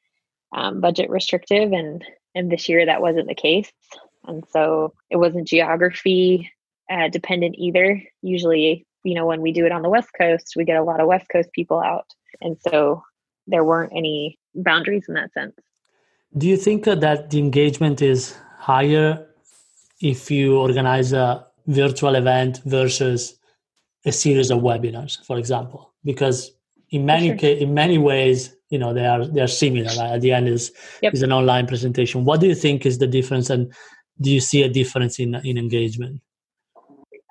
um, 0.52 0.80
budget 0.80 1.10
restrictive, 1.10 1.72
and 1.72 2.04
and 2.34 2.50
this 2.50 2.68
year 2.68 2.86
that 2.86 3.02
wasn't 3.02 3.28
the 3.28 3.34
case. 3.34 3.70
And 4.26 4.44
so 4.50 4.94
it 5.10 5.16
wasn't 5.16 5.48
geography 5.48 6.50
uh, 6.90 7.08
dependent 7.08 7.54
either. 7.58 8.02
Usually, 8.22 8.86
you 9.04 9.14
know, 9.14 9.26
when 9.26 9.40
we 9.40 9.52
do 9.52 9.66
it 9.66 9.72
on 9.72 9.82
the 9.82 9.88
West 9.88 10.10
Coast, 10.18 10.54
we 10.56 10.64
get 10.64 10.76
a 10.76 10.82
lot 10.82 11.00
of 11.00 11.06
West 11.06 11.28
Coast 11.30 11.50
people 11.54 11.80
out. 11.80 12.06
And 12.40 12.56
so 12.68 13.02
there 13.50 13.64
weren't 13.64 13.92
any 13.94 14.38
boundaries 14.54 15.04
in 15.08 15.14
that 15.14 15.32
sense. 15.32 15.54
Do 16.36 16.46
you 16.46 16.56
think 16.56 16.84
that 16.84 17.30
the 17.30 17.38
engagement 17.38 18.00
is 18.00 18.36
higher 18.58 19.26
if 20.00 20.30
you 20.30 20.58
organize 20.58 21.12
a 21.12 21.46
virtual 21.66 22.14
event 22.14 22.60
versus 22.64 23.38
a 24.06 24.12
series 24.12 24.50
of 24.50 24.60
webinars, 24.60 25.24
for 25.24 25.38
example? 25.38 25.92
Because 26.04 26.52
in 26.90 27.04
many 27.04 27.28
sure. 27.28 27.38
ca- 27.38 27.58
in 27.58 27.74
many 27.74 27.98
ways, 27.98 28.54
you 28.70 28.78
know, 28.78 28.94
they 28.94 29.06
are 29.06 29.26
they 29.26 29.40
are 29.40 29.48
similar. 29.48 29.90
Right? 29.98 30.14
At 30.14 30.20
the 30.20 30.32
end 30.32 30.48
is 30.48 30.72
yep. 31.02 31.14
is 31.14 31.22
an 31.22 31.32
online 31.32 31.66
presentation. 31.66 32.24
What 32.24 32.40
do 32.40 32.46
you 32.46 32.54
think 32.54 32.86
is 32.86 32.98
the 32.98 33.06
difference, 33.06 33.50
and 33.50 33.72
do 34.20 34.30
you 34.30 34.40
see 34.40 34.62
a 34.62 34.68
difference 34.68 35.18
in 35.18 35.34
in 35.34 35.58
engagement? 35.58 36.20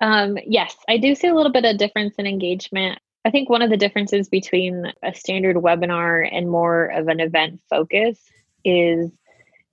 Um, 0.02 0.38
yes, 0.46 0.76
I 0.88 0.96
do 0.96 1.14
see 1.14 1.28
a 1.28 1.34
little 1.34 1.52
bit 1.52 1.64
of 1.64 1.78
difference 1.78 2.14
in 2.18 2.26
engagement. 2.26 2.98
I 3.24 3.30
think 3.30 3.50
one 3.50 3.62
of 3.62 3.70
the 3.70 3.76
differences 3.76 4.28
between 4.28 4.92
a 5.02 5.14
standard 5.14 5.56
webinar 5.56 6.26
and 6.30 6.50
more 6.50 6.86
of 6.86 7.08
an 7.08 7.20
event 7.20 7.60
focus 7.68 8.18
is 8.64 9.10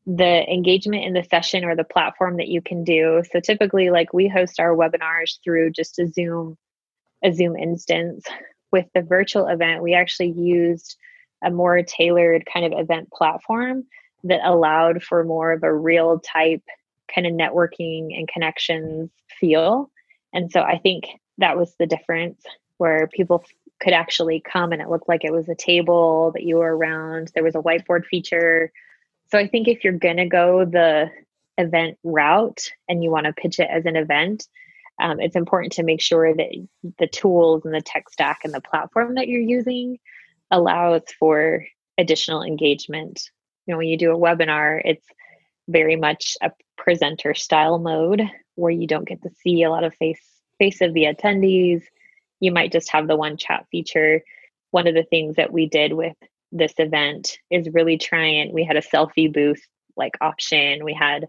the 0.06 0.50
engagement 0.52 1.04
in 1.04 1.14
the 1.14 1.24
session 1.24 1.64
or 1.64 1.76
the 1.76 1.84
platform 1.84 2.38
that 2.38 2.48
you 2.48 2.62
can 2.62 2.84
do. 2.84 3.24
So 3.32 3.40
typically 3.40 3.90
like 3.90 4.14
we 4.14 4.28
host 4.28 4.60
our 4.60 4.76
webinars 4.76 5.40
through 5.44 5.72
just 5.72 6.00
a 6.00 6.08
Zoom 6.08 6.58
a 7.24 7.34
Zoom 7.34 7.56
instance. 7.56 8.26
With 8.72 8.86
the 8.94 9.02
virtual 9.02 9.48
event, 9.48 9.82
we 9.82 9.94
actually 9.94 10.32
used 10.32 10.98
a 11.44 11.50
more 11.50 11.82
tailored 11.82 12.46
kind 12.52 12.66
of 12.66 12.78
event 12.78 13.10
platform 13.12 13.86
that 14.26 14.42
allowed 14.44 15.02
for 15.04 15.24
more 15.24 15.54
of 15.54 15.64
a 15.64 15.74
real 15.74 16.20
type 16.20 16.64
kind 17.14 17.26
of 17.26 17.34
networking 17.34 18.18
and 18.18 18.28
connections 18.28 19.10
feel. 19.40 19.90
And 20.34 20.52
so 20.52 20.62
I 20.62 20.78
think 20.78 21.06
that 21.38 21.58
was 21.58 21.74
the 21.80 21.86
difference 21.86 22.44
where 22.78 23.08
people 23.08 23.44
could 23.80 23.94
actually 23.94 24.40
come 24.42 24.72
and 24.72 24.82
it 24.82 24.90
looked 24.90 25.08
like 25.08 25.24
it 25.24 25.32
was 25.32 25.48
a 25.50 25.56
table 25.56 26.32
that 26.34 26.44
you 26.44 26.58
were 26.58 26.76
around. 26.76 27.32
There 27.34 27.44
was 27.44 27.56
a 27.56 27.60
whiteboard 27.60 28.06
feature. 28.06 28.72
So 29.30 29.38
I 29.38 29.48
think 29.48 29.68
if 29.68 29.84
you're 29.84 29.94
going 29.94 30.18
to 30.18 30.26
go 30.26 30.66
the 30.66 31.10
event 31.58 31.98
route 32.04 32.72
and 32.88 33.04
you 33.04 33.12
want 33.12 33.26
to 33.26 33.34
pitch 33.34 33.60
it 33.60 33.70
as 33.70 33.86
an 33.86 33.96
event, 33.96 34.48
um, 35.00 35.20
it's 35.20 35.36
important 35.36 35.74
to 35.74 35.84
make 35.84 36.02
sure 36.02 36.34
that 36.34 36.68
the 36.98 37.08
tools 37.08 37.66
and 37.66 37.74
the 37.74 37.82
tech 37.82 38.10
stack 38.10 38.40
and 38.44 38.54
the 38.54 38.62
platform 38.62 39.16
that 39.16 39.28
you're 39.28 39.42
using 39.42 40.00
allows 40.50 41.04
for 41.20 41.66
additional 41.98 42.42
engagement. 42.42 43.30
You 43.66 43.74
know, 43.74 43.78
when 43.78 43.88
you 43.88 43.98
do 43.98 44.12
a 44.12 44.18
webinar, 44.18 44.82
it's 44.84 45.06
very 45.68 45.96
much 45.96 46.38
a 46.42 46.52
presenter 46.78 47.34
style 47.34 47.78
mode 47.78 48.24
where 48.56 48.72
you 48.72 48.88
don't 48.88 49.08
get 49.08 49.22
to 49.22 49.30
see 49.30 49.64
a 49.64 49.70
lot 49.70 49.84
of 49.84 49.94
face 49.96 50.22
face 50.58 50.82
of 50.82 50.94
the 50.94 51.04
attendees 51.04 51.84
you 52.40 52.52
might 52.52 52.72
just 52.72 52.92
have 52.92 53.08
the 53.08 53.16
one 53.16 53.38
chat 53.38 53.66
feature. 53.72 54.22
One 54.72 54.88
of 54.88 54.96
the 54.96 55.04
things 55.04 55.36
that 55.36 55.52
we 55.52 55.68
did 55.68 55.94
with 55.94 56.16
this 56.52 56.74
event 56.78 57.38
is 57.52 57.70
really 57.74 57.98
try 57.98 58.26
and 58.26 58.54
we 58.54 58.64
had 58.64 58.78
a 58.78 58.82
selfie 58.82 59.32
booth 59.32 59.62
like 59.96 60.18
option, 60.22 60.84
we 60.84 60.94
had 60.94 61.28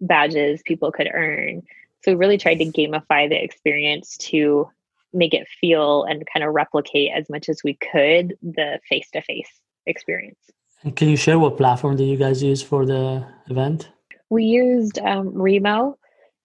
badges 0.00 0.62
people 0.64 0.92
could 0.92 1.08
earn. 1.12 1.62
So 2.02 2.12
we 2.12 2.16
really 2.16 2.38
tried 2.38 2.58
to 2.58 2.66
gamify 2.66 3.28
the 3.28 3.42
experience 3.42 4.16
to 4.18 4.68
make 5.12 5.34
it 5.34 5.46
feel 5.60 6.04
and 6.04 6.26
kind 6.32 6.44
of 6.44 6.54
replicate 6.54 7.12
as 7.14 7.28
much 7.30 7.48
as 7.48 7.62
we 7.62 7.74
could 7.74 8.36
the 8.42 8.80
face 8.88 9.08
to 9.12 9.22
face 9.22 9.50
experience. 9.86 10.38
And 10.82 10.96
can 10.96 11.08
you 11.08 11.16
share 11.16 11.38
what 11.38 11.56
platform 11.56 11.96
did 11.96 12.06
you 12.06 12.16
guys 12.16 12.42
use 12.42 12.62
for 12.62 12.84
the 12.84 13.24
event? 13.48 13.90
We 14.30 14.44
used 14.44 14.98
um, 14.98 15.32
Remo 15.32 15.96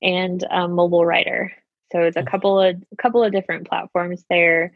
and 0.02 0.44
um, 0.52 0.74
Mobile 0.74 1.06
Writer. 1.06 1.52
So 1.92 2.02
it's 2.02 2.18
a 2.18 2.24
couple 2.24 2.60
of 2.60 2.76
a 2.92 2.96
couple 2.98 3.24
of 3.24 3.32
different 3.32 3.68
platforms 3.68 4.24
there. 4.30 4.74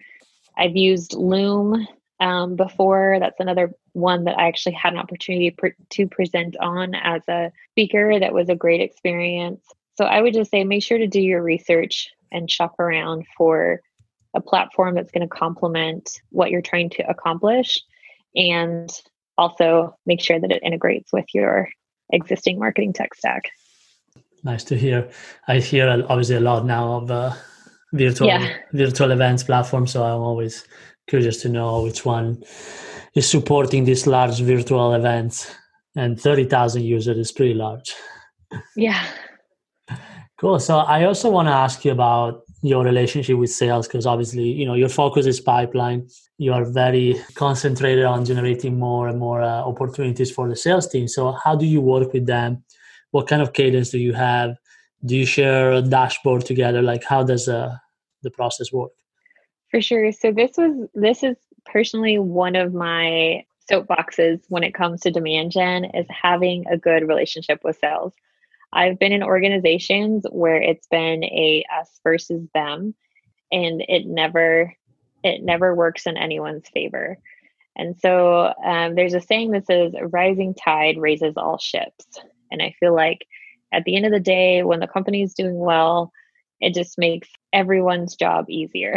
I've 0.57 0.75
used 0.75 1.13
Loom 1.13 1.87
um, 2.19 2.55
before. 2.55 3.17
That's 3.19 3.39
another 3.39 3.73
one 3.93 4.25
that 4.25 4.37
I 4.37 4.47
actually 4.47 4.73
had 4.73 4.93
an 4.93 4.99
opportunity 4.99 5.55
to 5.89 6.07
present 6.07 6.55
on 6.57 6.95
as 6.95 7.21
a 7.27 7.51
speaker. 7.71 8.19
That 8.19 8.33
was 8.33 8.49
a 8.49 8.55
great 8.55 8.81
experience. 8.81 9.61
So 9.95 10.05
I 10.05 10.21
would 10.21 10.33
just 10.33 10.51
say 10.51 10.63
make 10.63 10.83
sure 10.83 10.97
to 10.97 11.07
do 11.07 11.19
your 11.19 11.43
research 11.43 12.09
and 12.31 12.49
shop 12.49 12.79
around 12.79 13.25
for 13.37 13.81
a 14.33 14.41
platform 14.41 14.95
that's 14.95 15.11
going 15.11 15.27
to 15.27 15.35
complement 15.35 16.21
what 16.29 16.51
you're 16.51 16.61
trying 16.61 16.89
to 16.91 17.09
accomplish 17.09 17.81
and 18.35 18.89
also 19.37 19.97
make 20.05 20.21
sure 20.21 20.39
that 20.39 20.51
it 20.51 20.63
integrates 20.63 21.11
with 21.11 21.25
your 21.33 21.69
existing 22.11 22.59
marketing 22.59 22.93
tech 22.93 23.13
stack. 23.15 23.51
Nice 24.43 24.63
to 24.65 24.77
hear. 24.77 25.09
I 25.47 25.59
hear 25.59 25.87
obviously 26.09 26.35
a 26.35 26.39
lot 26.39 26.65
now 26.65 26.93
of 26.93 27.11
uh, 27.11 27.33
virtual 27.93 28.27
yeah. 28.27 28.57
virtual 28.73 29.11
events 29.11 29.43
platform, 29.43 29.87
so 29.87 30.03
I'm 30.03 30.21
always 30.21 30.65
curious 31.07 31.41
to 31.43 31.49
know 31.49 31.83
which 31.83 32.05
one 32.05 32.43
is 33.13 33.29
supporting 33.29 33.85
these 33.85 34.07
large 34.07 34.39
virtual 34.41 34.93
events. 34.93 35.53
And 35.95 36.19
thirty 36.19 36.45
thousand 36.45 36.83
users 36.83 37.17
is 37.17 37.31
pretty 37.31 37.53
large. 37.53 37.93
Yeah. 38.75 39.05
Cool. 40.37 40.59
So 40.59 40.77
I 40.79 41.03
also 41.03 41.29
want 41.29 41.47
to 41.47 41.53
ask 41.53 41.85
you 41.85 41.91
about 41.91 42.41
your 42.63 42.83
relationship 42.83 43.37
with 43.37 43.49
sales 43.49 43.87
because 43.87 44.05
obviously 44.05 44.43
you 44.43 44.65
know 44.65 44.75
your 44.75 44.89
focus 44.89 45.25
is 45.25 45.39
pipeline 45.39 46.07
you 46.37 46.53
are 46.53 46.63
very 46.63 47.15
concentrated 47.33 48.05
on 48.05 48.23
generating 48.23 48.77
more 48.77 49.07
and 49.07 49.19
more 49.19 49.41
uh, 49.41 49.63
opportunities 49.63 50.29
for 50.29 50.47
the 50.47 50.55
sales 50.55 50.87
team 50.87 51.07
so 51.07 51.31
how 51.43 51.55
do 51.55 51.65
you 51.65 51.81
work 51.81 52.13
with 52.13 52.27
them 52.27 52.63
what 53.11 53.27
kind 53.27 53.41
of 53.41 53.53
cadence 53.53 53.89
do 53.89 53.99
you 53.99 54.13
have? 54.13 54.57
Do 55.05 55.15
you 55.15 55.25
share 55.25 55.71
a 55.71 55.81
dashboard 55.81 56.45
together? 56.45 56.81
Like 56.81 57.03
how 57.03 57.23
does 57.23 57.47
uh, 57.47 57.75
the 58.23 58.31
process 58.31 58.71
work? 58.71 58.91
For 59.69 59.81
sure. 59.81 60.11
So 60.11 60.31
this 60.31 60.51
was 60.57 60.89
this 60.93 61.23
is 61.23 61.37
personally 61.65 62.19
one 62.19 62.55
of 62.55 62.73
my 62.73 63.45
soapboxes 63.69 64.41
when 64.49 64.63
it 64.63 64.73
comes 64.73 65.01
to 65.01 65.11
demand 65.11 65.51
gen 65.51 65.85
is 65.85 66.05
having 66.09 66.65
a 66.67 66.77
good 66.77 67.07
relationship 67.07 67.61
with 67.63 67.77
sales. 67.77 68.13
I've 68.73 68.99
been 68.99 69.11
in 69.11 69.23
organizations 69.23 70.25
where 70.31 70.61
it's 70.61 70.87
been 70.87 71.23
a 71.23 71.63
us 71.79 71.99
versus 72.03 72.47
them 72.53 72.95
and 73.51 73.83
it 73.87 74.05
never 74.05 74.73
it 75.23 75.43
never 75.43 75.75
works 75.75 76.07
in 76.07 76.17
anyone's 76.17 76.67
favor. 76.69 77.17
And 77.75 77.95
so 77.97 78.53
um, 78.65 78.95
there's 78.95 79.13
a 79.13 79.21
saying 79.21 79.51
that 79.51 79.67
says 79.67 79.93
rising 80.11 80.53
tide 80.53 80.97
raises 80.97 81.35
all 81.37 81.57
ships 81.57 82.05
and 82.51 82.61
I 82.61 82.75
feel 82.79 82.93
like 82.93 83.25
at 83.73 83.83
the 83.85 83.95
end 83.95 84.05
of 84.05 84.11
the 84.11 84.19
day, 84.19 84.63
when 84.63 84.79
the 84.79 84.87
company 84.87 85.23
is 85.23 85.33
doing 85.33 85.57
well, 85.57 86.11
it 86.59 86.73
just 86.73 86.97
makes 86.97 87.27
everyone's 87.53 88.15
job 88.15 88.45
easier. 88.49 88.95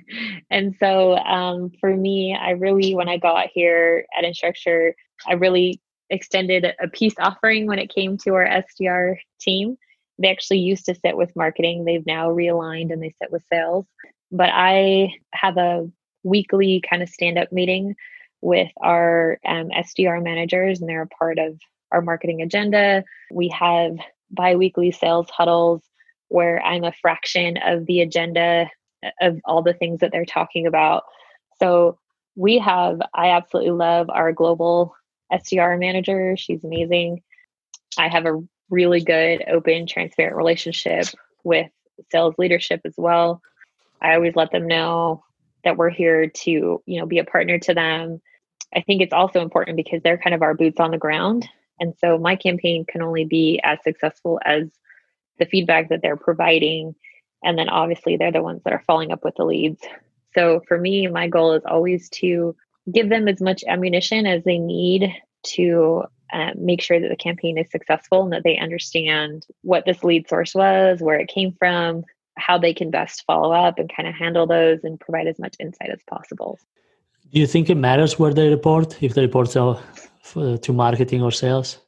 and 0.50 0.74
so 0.80 1.16
um, 1.16 1.70
for 1.78 1.94
me, 1.94 2.36
I 2.38 2.50
really, 2.50 2.94
when 2.94 3.08
I 3.08 3.18
got 3.18 3.48
here 3.52 4.06
at 4.16 4.24
Instructure, 4.24 4.92
I 5.26 5.34
really 5.34 5.80
extended 6.08 6.66
a 6.80 6.88
peace 6.88 7.14
offering 7.18 7.66
when 7.66 7.78
it 7.78 7.94
came 7.94 8.16
to 8.18 8.34
our 8.34 8.46
SDR 8.46 9.16
team. 9.40 9.76
They 10.18 10.30
actually 10.30 10.60
used 10.60 10.86
to 10.86 10.94
sit 10.94 11.16
with 11.16 11.36
marketing, 11.36 11.84
they've 11.84 12.06
now 12.06 12.30
realigned 12.30 12.92
and 12.92 13.02
they 13.02 13.14
sit 13.20 13.30
with 13.30 13.42
sales. 13.52 13.86
But 14.30 14.50
I 14.52 15.10
have 15.32 15.58
a 15.58 15.90
weekly 16.22 16.82
kind 16.88 17.02
of 17.02 17.08
stand 17.08 17.38
up 17.38 17.52
meeting 17.52 17.94
with 18.40 18.70
our 18.80 19.38
um, 19.46 19.68
SDR 19.68 20.22
managers, 20.22 20.80
and 20.80 20.88
they're 20.88 21.02
a 21.02 21.06
part 21.06 21.38
of 21.38 21.58
our 21.92 22.02
marketing 22.02 22.42
agenda. 22.42 23.04
We 23.30 23.48
have 23.48 23.96
bi 24.30 24.56
weekly 24.56 24.90
sales 24.90 25.28
huddles 25.30 25.82
where 26.28 26.62
I'm 26.62 26.84
a 26.84 26.92
fraction 26.92 27.58
of 27.58 27.86
the 27.86 28.00
agenda 28.00 28.70
uh, 29.04 29.10
of 29.20 29.40
all 29.44 29.62
the 29.62 29.74
things 29.74 30.00
that 30.00 30.10
they're 30.10 30.24
talking 30.24 30.66
about. 30.66 31.04
So 31.58 31.98
we 32.34 32.58
have, 32.58 33.00
I 33.14 33.30
absolutely 33.30 33.72
love 33.72 34.08
our 34.08 34.32
global 34.32 34.94
SDR 35.32 35.78
manager. 35.78 36.36
She's 36.36 36.64
amazing. 36.64 37.22
I 37.98 38.08
have 38.08 38.24
a 38.24 38.42
really 38.70 39.02
good, 39.02 39.44
open, 39.48 39.86
transparent 39.86 40.36
relationship 40.36 41.04
with 41.44 41.70
sales 42.10 42.34
leadership 42.38 42.80
as 42.86 42.94
well. 42.96 43.42
I 44.00 44.14
always 44.14 44.34
let 44.34 44.50
them 44.50 44.66
know 44.66 45.22
that 45.64 45.76
we're 45.76 45.90
here 45.90 46.28
to, 46.28 46.82
you 46.86 47.00
know, 47.00 47.06
be 47.06 47.18
a 47.18 47.24
partner 47.24 47.58
to 47.58 47.74
them. 47.74 48.20
I 48.74 48.80
think 48.80 49.02
it's 49.02 49.12
also 49.12 49.42
important 49.42 49.76
because 49.76 50.02
they're 50.02 50.18
kind 50.18 50.34
of 50.34 50.42
our 50.42 50.54
boots 50.54 50.80
on 50.80 50.90
the 50.90 50.98
ground 50.98 51.48
and 51.82 51.94
so 51.98 52.16
my 52.16 52.36
campaign 52.36 52.84
can 52.84 53.02
only 53.02 53.24
be 53.24 53.60
as 53.64 53.82
successful 53.82 54.38
as 54.44 54.68
the 55.40 55.46
feedback 55.46 55.88
that 55.88 56.00
they're 56.00 56.16
providing. 56.16 56.94
And 57.42 57.58
then 57.58 57.68
obviously 57.68 58.16
they're 58.16 58.30
the 58.30 58.40
ones 58.40 58.62
that 58.64 58.72
are 58.72 58.84
following 58.86 59.10
up 59.10 59.24
with 59.24 59.34
the 59.34 59.44
leads. 59.44 59.82
So 60.32 60.62
for 60.68 60.78
me, 60.78 61.08
my 61.08 61.26
goal 61.26 61.54
is 61.54 61.64
always 61.66 62.08
to 62.20 62.54
give 62.92 63.08
them 63.08 63.26
as 63.26 63.40
much 63.40 63.64
ammunition 63.66 64.26
as 64.26 64.44
they 64.44 64.58
need 64.58 65.12
to 65.56 66.04
uh, 66.32 66.50
make 66.56 66.80
sure 66.80 67.00
that 67.00 67.08
the 67.08 67.16
campaign 67.16 67.58
is 67.58 67.68
successful 67.72 68.22
and 68.22 68.32
that 68.32 68.44
they 68.44 68.58
understand 68.58 69.44
what 69.62 69.84
this 69.84 70.04
lead 70.04 70.28
source 70.28 70.54
was, 70.54 71.00
where 71.00 71.18
it 71.18 71.28
came 71.28 71.52
from, 71.58 72.04
how 72.36 72.58
they 72.58 72.72
can 72.72 72.92
best 72.92 73.24
follow 73.26 73.52
up 73.52 73.80
and 73.80 73.92
kind 73.94 74.08
of 74.08 74.14
handle 74.14 74.46
those 74.46 74.78
and 74.84 75.00
provide 75.00 75.26
as 75.26 75.40
much 75.40 75.56
insight 75.58 75.90
as 75.90 76.00
possible. 76.08 76.60
Do 77.32 77.40
you 77.40 77.46
think 77.48 77.68
it 77.68 77.74
matters 77.74 78.20
where 78.20 78.32
they 78.32 78.48
report 78.48 79.02
if 79.02 79.14
they 79.14 79.22
report 79.22 79.50
to, 80.30 80.58
to 80.58 80.72
marketing 80.72 81.22
or 81.22 81.30
sales? 81.30 81.78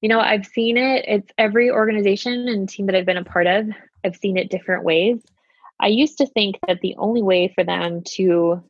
You 0.00 0.08
know, 0.08 0.20
I've 0.20 0.46
seen 0.46 0.76
it. 0.76 1.04
It's 1.06 1.30
every 1.36 1.70
organization 1.70 2.48
and 2.48 2.68
team 2.68 2.86
that 2.86 2.94
I've 2.94 3.06
been 3.06 3.16
a 3.16 3.24
part 3.24 3.46
of. 3.46 3.68
I've 4.04 4.16
seen 4.16 4.38
it 4.38 4.50
different 4.50 4.84
ways. 4.84 5.22
I 5.78 5.88
used 5.88 6.18
to 6.18 6.26
think 6.26 6.56
that 6.66 6.80
the 6.80 6.94
only 6.98 7.22
way 7.22 7.52
for 7.54 7.64
them 7.64 8.02
to 8.16 8.62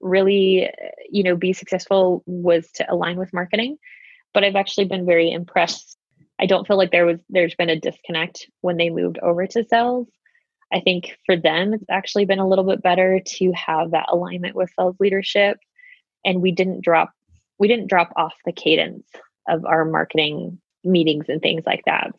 really, 0.00 0.68
you 1.08 1.22
know, 1.22 1.36
be 1.36 1.52
successful 1.52 2.22
was 2.26 2.70
to 2.72 2.92
align 2.92 3.16
with 3.16 3.32
marketing, 3.32 3.78
but 4.34 4.44
I've 4.44 4.56
actually 4.56 4.86
been 4.86 5.06
very 5.06 5.30
impressed. 5.30 5.96
I 6.40 6.46
don't 6.46 6.66
feel 6.66 6.76
like 6.76 6.90
there 6.90 7.06
was 7.06 7.20
there's 7.28 7.54
been 7.54 7.70
a 7.70 7.78
disconnect 7.78 8.48
when 8.60 8.76
they 8.76 8.90
moved 8.90 9.18
over 9.20 9.46
to 9.46 9.64
sales. 9.64 10.08
I 10.72 10.80
think 10.80 11.16
for 11.26 11.36
them, 11.36 11.74
it's 11.74 11.90
actually 11.90 12.24
been 12.24 12.38
a 12.38 12.48
little 12.48 12.64
bit 12.64 12.82
better 12.82 13.20
to 13.20 13.52
have 13.52 13.92
that 13.92 14.06
alignment 14.08 14.56
with 14.56 14.72
sales 14.76 14.96
leadership. 14.98 15.58
And 16.24 16.40
we 16.40 16.50
didn't 16.50 16.82
drop 16.82 17.12
we 17.58 17.68
didn't 17.68 17.88
drop 17.88 18.12
off 18.16 18.34
the 18.44 18.52
cadence 18.52 19.06
of 19.48 19.64
our 19.64 19.84
marketing 19.84 20.58
meetings 20.84 21.26
and 21.28 21.40
things 21.40 21.62
like 21.66 21.82
that. 21.86 22.12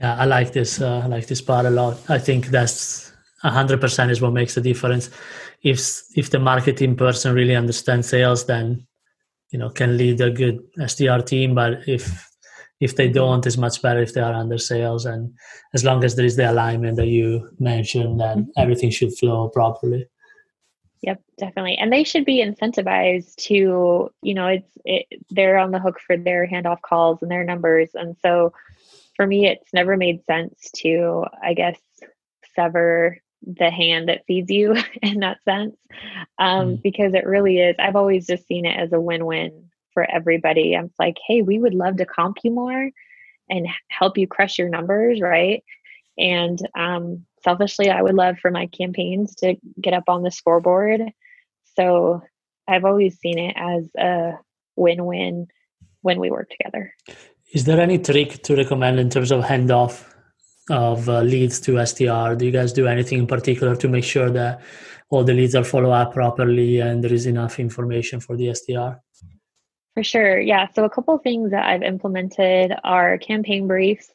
Yeah, 0.00 0.16
I 0.16 0.24
like 0.24 0.52
this. 0.52 0.80
Uh, 0.80 1.02
I 1.04 1.06
like 1.06 1.26
this 1.26 1.40
part 1.40 1.66
a 1.66 1.70
lot. 1.70 1.98
I 2.08 2.18
think 2.18 2.46
that's 2.48 3.12
hundred 3.42 3.80
percent 3.80 4.10
is 4.10 4.20
what 4.20 4.32
makes 4.32 4.54
the 4.54 4.60
difference. 4.60 5.08
If 5.62 6.02
if 6.16 6.30
the 6.30 6.38
marketing 6.38 6.96
person 6.96 7.34
really 7.34 7.54
understands 7.54 8.08
sales, 8.08 8.46
then 8.46 8.86
you 9.50 9.58
know 9.58 9.70
can 9.70 9.96
lead 9.96 10.20
a 10.20 10.30
good 10.30 10.60
SDR 10.78 11.24
team. 11.24 11.54
But 11.54 11.88
if 11.88 12.26
if 12.80 12.96
they 12.96 13.08
don't 13.08 13.46
it's 13.46 13.56
much 13.56 13.80
better 13.80 14.00
if 14.00 14.12
they 14.12 14.20
are 14.20 14.34
under 14.34 14.58
sales 14.58 15.06
and 15.06 15.32
as 15.74 15.84
long 15.84 16.04
as 16.04 16.14
there 16.14 16.26
is 16.26 16.36
the 16.36 16.50
alignment 16.50 16.96
that 16.96 17.06
you 17.06 17.48
mentioned 17.58 18.20
then 18.20 18.42
mm-hmm. 18.42 18.60
everything 18.60 18.90
should 18.90 19.16
flow 19.16 19.48
properly 19.48 20.06
yep 21.02 21.22
definitely 21.38 21.76
and 21.76 21.92
they 21.92 22.04
should 22.04 22.24
be 22.24 22.44
incentivized 22.44 23.34
to 23.36 24.10
you 24.22 24.34
know 24.34 24.46
it's 24.46 24.70
it, 24.84 25.06
they're 25.30 25.58
on 25.58 25.70
the 25.70 25.78
hook 25.78 26.00
for 26.00 26.16
their 26.16 26.46
handoff 26.46 26.80
calls 26.80 27.22
and 27.22 27.30
their 27.30 27.44
numbers 27.44 27.90
and 27.94 28.16
so 28.22 28.52
for 29.14 29.26
me 29.26 29.46
it's 29.46 29.72
never 29.72 29.96
made 29.96 30.24
sense 30.24 30.70
to 30.74 31.24
i 31.42 31.54
guess 31.54 31.78
sever 32.54 33.18
the 33.46 33.70
hand 33.70 34.08
that 34.08 34.24
feeds 34.26 34.50
you 34.50 34.74
in 35.02 35.20
that 35.20 35.38
sense 35.44 35.76
um, 36.38 36.76
mm. 36.76 36.82
because 36.82 37.14
it 37.14 37.26
really 37.26 37.58
is 37.58 37.76
i've 37.78 37.96
always 37.96 38.26
just 38.26 38.46
seen 38.46 38.64
it 38.64 38.78
as 38.78 38.92
a 38.92 39.00
win-win 39.00 39.66
for 39.96 40.06
everybody. 40.14 40.76
I'm 40.76 40.90
like, 40.98 41.16
hey, 41.26 41.40
we 41.40 41.58
would 41.58 41.72
love 41.72 41.96
to 41.96 42.04
comp 42.04 42.36
you 42.44 42.50
more 42.50 42.90
and 43.48 43.66
help 43.88 44.18
you 44.18 44.28
crush 44.28 44.58
your 44.58 44.68
numbers, 44.68 45.22
right? 45.22 45.64
And 46.18 46.58
um, 46.78 47.24
selfishly, 47.42 47.90
I 47.90 48.02
would 48.02 48.14
love 48.14 48.38
for 48.38 48.50
my 48.50 48.66
campaigns 48.66 49.34
to 49.36 49.56
get 49.80 49.94
up 49.94 50.04
on 50.08 50.22
the 50.22 50.30
scoreboard. 50.30 51.02
So 51.76 52.22
I've 52.68 52.84
always 52.84 53.18
seen 53.18 53.38
it 53.38 53.54
as 53.56 53.88
a 53.98 54.38
win 54.76 55.04
win 55.04 55.48
when 56.02 56.18
we 56.20 56.30
work 56.30 56.50
together. 56.50 56.92
Is 57.52 57.64
there 57.64 57.80
any 57.80 57.98
trick 57.98 58.42
to 58.42 58.56
recommend 58.56 58.98
in 58.98 59.10
terms 59.10 59.30
of 59.30 59.44
handoff 59.44 60.04
of 60.70 61.08
uh, 61.08 61.20
leads 61.20 61.60
to 61.60 61.72
SDR? 61.72 62.36
Do 62.36 62.44
you 62.44 62.52
guys 62.52 62.72
do 62.72 62.86
anything 62.86 63.18
in 63.18 63.26
particular 63.26 63.76
to 63.76 63.88
make 63.88 64.04
sure 64.04 64.30
that 64.30 64.60
all 65.10 65.22
the 65.22 65.32
leads 65.32 65.54
are 65.54 65.64
followed 65.64 65.92
up 65.92 66.12
properly 66.12 66.80
and 66.80 67.02
there 67.02 67.12
is 67.12 67.26
enough 67.26 67.60
information 67.60 68.20
for 68.20 68.36
the 68.36 68.48
SDR? 68.48 68.98
For 69.94 70.02
sure. 70.02 70.38
Yeah. 70.40 70.68
So, 70.74 70.84
a 70.84 70.90
couple 70.90 71.14
of 71.14 71.22
things 71.22 71.52
that 71.52 71.64
I've 71.64 71.82
implemented 71.82 72.74
are 72.84 73.16
campaign 73.16 73.66
briefs. 73.66 74.12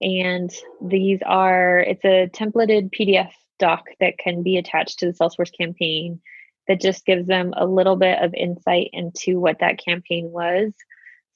And 0.00 0.50
these 0.80 1.20
are, 1.26 1.80
it's 1.80 2.04
a 2.04 2.28
templated 2.32 2.90
PDF 2.98 3.30
doc 3.58 3.84
that 4.00 4.18
can 4.18 4.42
be 4.42 4.56
attached 4.56 4.98
to 4.98 5.06
the 5.06 5.12
Salesforce 5.12 5.56
campaign 5.56 6.20
that 6.68 6.80
just 6.80 7.04
gives 7.04 7.26
them 7.26 7.52
a 7.56 7.66
little 7.66 7.96
bit 7.96 8.22
of 8.22 8.32
insight 8.34 8.90
into 8.92 9.38
what 9.38 9.58
that 9.60 9.82
campaign 9.84 10.30
was. 10.30 10.72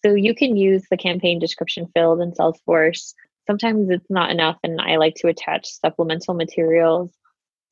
So, 0.05 0.15
you 0.15 0.35
can 0.35 0.57
use 0.57 0.85
the 0.91 0.97
campaign 0.97 1.39
description 1.39 1.87
field 1.95 2.21
in 2.21 2.33
Salesforce. 2.33 3.15
Sometimes 3.47 3.91
it's 3.91 4.11
not 4.11 4.31
enough, 4.31 4.59
and 4.63 4.81
I 4.81 4.97
like 4.97 5.15
to 5.17 5.29
attach 5.29 5.67
supplemental 5.67 6.35
materials. 6.35 7.13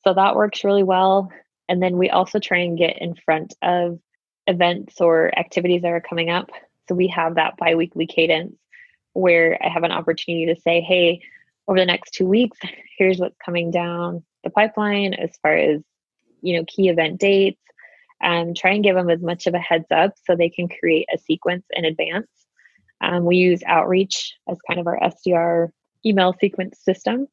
So, 0.03 0.13
that 0.13 0.35
works 0.35 0.63
really 0.63 0.83
well. 0.83 1.31
And 1.69 1.81
then 1.81 1.97
we 1.97 2.09
also 2.09 2.39
try 2.39 2.59
and 2.59 2.77
get 2.77 3.01
in 3.01 3.15
front 3.15 3.53
of 3.61 3.99
events 4.47 4.99
or 4.99 5.37
activities 5.37 5.81
that 5.83 5.91
are 5.91 6.01
coming 6.01 6.29
up. 6.29 6.49
So 6.87 6.95
we 6.95 7.07
have 7.07 7.35
that 7.35 7.57
biweekly 7.57 8.07
cadence 8.07 8.55
where 9.13 9.57
I 9.63 9.69
have 9.69 9.83
an 9.83 9.91
opportunity 9.91 10.53
to 10.53 10.61
say, 10.61 10.81
hey, 10.81 11.21
over 11.67 11.79
the 11.79 11.85
next 11.85 12.11
two 12.13 12.25
weeks, 12.25 12.57
here's 12.97 13.19
what's 13.19 13.37
coming 13.43 13.71
down 13.71 14.23
the 14.43 14.49
pipeline 14.49 15.13
as 15.13 15.29
far 15.41 15.55
as 15.55 15.81
you 16.41 16.57
know 16.57 16.65
key 16.67 16.89
event 16.89 17.19
dates. 17.19 17.59
Um, 18.23 18.53
try 18.53 18.71
and 18.71 18.83
give 18.83 18.95
them 18.95 19.09
as 19.09 19.21
much 19.21 19.47
of 19.47 19.53
a 19.53 19.59
heads 19.59 19.87
up 19.91 20.13
so 20.25 20.35
they 20.35 20.49
can 20.49 20.69
create 20.69 21.07
a 21.13 21.17
sequence 21.17 21.65
in 21.71 21.83
advance. 21.83 22.29
Um, 23.01 23.25
we 23.25 23.35
use 23.35 23.61
Outreach 23.65 24.33
as 24.49 24.57
kind 24.65 24.79
of 24.79 24.87
our 24.87 24.97
SDR 24.97 25.69
email 26.05 26.33
sequence 26.39 26.79
system. 26.81 27.27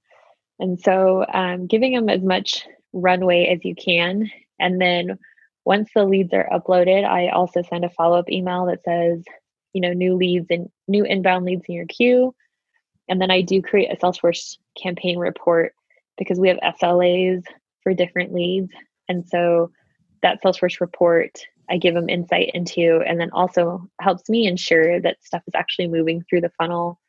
And 0.58 0.80
so 0.80 1.24
um, 1.32 1.68
giving 1.68 1.94
them 1.94 2.08
as 2.08 2.22
much 2.22 2.66
runway 2.92 3.46
as 3.46 3.64
you 3.64 3.74
can. 3.74 4.30
And 4.58 4.80
then 4.80 5.18
once 5.64 5.90
the 5.94 6.04
leads 6.04 6.32
are 6.32 6.48
uploaded, 6.52 7.04
I 7.04 7.28
also 7.28 7.62
send 7.62 7.84
a 7.84 7.90
follow 7.90 8.18
up 8.18 8.30
email 8.30 8.66
that 8.66 8.82
says, 8.84 9.22
you 9.72 9.80
know, 9.80 9.92
new 9.92 10.14
leads 10.14 10.46
and 10.50 10.68
new 10.88 11.04
inbound 11.04 11.44
leads 11.44 11.64
in 11.68 11.74
your 11.74 11.87
queue. 11.87 12.35
And 13.09 13.20
then 13.20 13.30
I 13.30 13.40
do 13.40 13.61
create 13.61 13.92
a 13.92 13.96
Salesforce 13.96 14.59
campaign 14.80 15.18
report 15.18 15.74
because 16.16 16.38
we 16.38 16.48
have 16.48 16.59
SLAs 16.59 17.42
for 17.83 17.94
different 17.94 18.33
leads. 18.33 18.70
And 19.09 19.26
so 19.26 19.72
that 20.22 20.42
Salesforce 20.42 20.80
report, 20.80 21.40
I 21.68 21.76
give 21.78 21.94
them 21.94 22.09
insight 22.09 22.50
into, 22.54 23.02
and 23.06 23.20
then 23.20 23.30
also 23.33 23.88
helps 24.00 24.28
me 24.28 24.46
ensure 24.46 25.00
that 25.00 25.22
stuff 25.24 25.42
is 25.46 25.54
actually 25.54 25.88
moving 25.88 26.22
through 26.22 26.42
the 26.42 26.52
funnel 26.59 27.00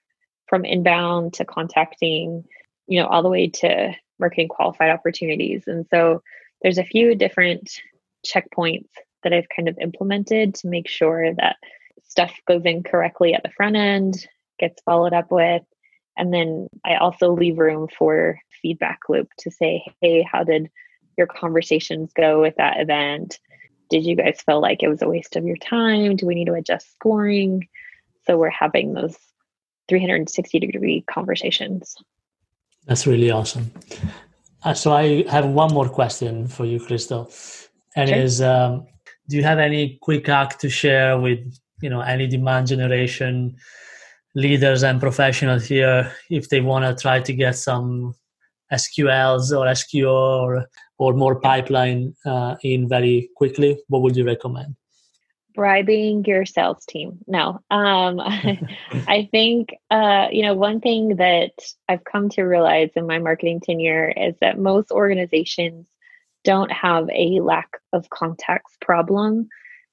from 0.48 0.66
inbound 0.66 1.34
to 1.34 1.46
contacting, 1.46 2.44
you 2.88 3.00
know, 3.00 3.08
all 3.08 3.24
the 3.24 3.30
way 3.30 3.48
to 3.48 3.94
marketing 4.20 4.48
qualified 4.48 4.92
opportunities. 4.92 5.64
And 5.68 5.86
so 5.90 6.22
there's 6.62 6.78
a 6.78 6.84
few 6.84 7.16
different 7.16 7.80
checkpoints 8.26 8.90
that 9.24 9.34
I've 9.34 9.50
kind 9.56 9.68
of 9.68 9.78
implemented 9.80 10.56
to 10.56 10.68
make 10.68 10.88
sure 10.88 11.34
that 11.36 11.58
stuff 12.12 12.34
goes 12.46 12.64
in 12.66 12.84
correctly 12.84 13.34
at 13.34 13.42
the 13.42 13.50
front 13.50 13.78
end, 13.78 14.28
gets 14.60 14.82
followed 14.84 15.14
up 15.14 15.32
with. 15.32 15.64
And 16.18 16.34
then 16.34 16.68
I 16.86 16.96
also 16.96 17.32
leave 17.32 17.58
room 17.58 17.88
for 17.98 18.38
feedback 18.62 19.00
loop 19.08 19.30
to 19.40 19.50
say, 19.50 19.86
hey, 20.02 20.28
how 20.30 20.44
did 20.44 20.70
your 21.18 21.28
conversations 21.28 22.12
go 22.14 22.42
with 22.42 22.56
that 22.58 22.82
event? 22.82 23.40
Did 23.90 24.06
you 24.06 24.18
guys 24.18 24.42
feel 24.46 24.60
like 24.62 24.84
it 24.84 24.90
was 24.90 25.02
a 25.02 25.08
waste 25.08 25.38
of 25.38 25.46
your 25.46 25.56
time? 25.56 26.18
Do 26.18 26.26
we 26.26 26.36
need 26.36 26.48
to 26.48 26.54
adjust 26.54 26.92
scoring? 26.92 27.70
So 28.28 28.38
we're 28.38 28.50
having 28.50 28.94
those 28.94 29.18
360 29.88 30.60
degree 30.60 31.06
conversations. 31.10 31.96
That's 32.88 33.08
really 33.08 33.32
awesome. 33.32 33.72
Uh, 34.64 34.74
so 34.74 34.92
I 34.92 35.24
have 35.30 35.46
one 35.46 35.74
more 35.74 35.88
question 35.88 36.48
for 36.48 36.66
you, 36.66 36.80
Crystal 36.80 37.32
and 37.96 38.10
sure. 38.10 38.18
is 38.18 38.42
um, 38.42 38.86
do 39.30 39.38
you 39.38 39.44
have 39.44 39.60
any 39.60 39.98
quick 40.02 40.28
hack 40.28 40.60
to 40.60 40.70
share 40.70 41.20
with 41.20 41.40
you 41.82 41.90
know 41.90 42.02
any 42.02 42.28
demand 42.28 42.68
generation 42.68 43.56
leaders 44.36 44.84
and 44.84 45.00
professionals 45.00 45.66
here 45.66 46.12
if 46.30 46.50
they 46.50 46.62
want 46.62 46.86
to 46.86 47.02
try 47.02 47.20
to 47.20 47.34
get 47.34 47.56
some 47.56 48.14
SQLs 48.72 49.52
or 49.52 49.66
SQO 49.66 50.42
or, 50.42 50.66
or 50.98 51.14
more 51.14 51.40
pipeline 51.40 52.16
uh, 52.26 52.56
in 52.64 52.88
very 52.88 53.30
quickly? 53.36 53.78
What 53.88 54.02
would 54.02 54.16
you 54.16 54.26
recommend? 54.26 54.76
Bribing 55.54 56.24
your 56.26 56.46
sales 56.46 56.86
team. 56.86 57.20
No, 57.28 57.60
um, 57.70 58.20
I 58.22 59.28
think 59.32 59.76
uh, 59.90 60.28
you 60.32 60.44
know 60.44 60.54
one 60.54 60.80
thing 60.80 61.18
that 61.18 61.52
I've 61.90 62.06
come 62.06 62.30
to 62.30 62.44
realize 62.44 62.92
in 62.96 63.06
my 63.06 63.20
marketing 63.20 63.60
tenure 63.60 64.14
is 64.16 64.34
that 64.40 64.60
most 64.60 64.92
organizations 64.92 65.88
don't 66.46 66.72
have 66.72 67.10
a 67.14 67.42
lack 67.42 67.70
of 67.92 68.10
contacts 68.10 68.78
problem. 68.80 69.50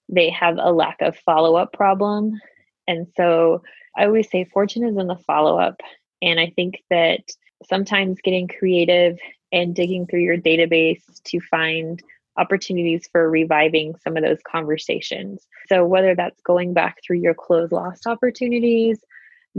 They 0.09 0.31
have 0.31 0.57
a 0.59 0.73
lack 0.73 1.01
of 1.01 1.17
follow 1.17 1.57
up 1.57 1.73
problem. 1.73 2.41
And 2.87 3.07
so 3.17 3.63
I 3.97 4.07
always 4.07 4.31
say 4.31 4.45
fortune 4.45 4.85
is 4.85 4.97
in 4.97 5.07
the 5.07 5.17
follow 5.27 5.59
up. 5.59 5.81
And 6.23 6.41
I 6.41 6.53
think 6.55 6.83
that 6.91 7.21
sometimes 7.69 8.19
getting 8.23 8.49
creative 8.49 9.19
and 9.53 9.75
digging 9.75 10.07
through 10.07 10.21
your 10.21 10.39
database 10.39 11.03
to 11.25 11.41
find 11.41 12.03
opportunities 12.37 13.09
for 13.11 13.29
reviving 13.29 13.95
some 14.03 14.17
of 14.17 14.23
those 14.23 14.39
conversations. 14.51 15.47
So, 15.69 15.85
whether 15.85 16.15
that's 16.15 16.41
going 16.43 16.73
back 16.73 16.99
through 17.05 17.19
your 17.19 17.35
closed 17.35 17.73
lost 17.73 18.07
opportunities, 18.07 18.99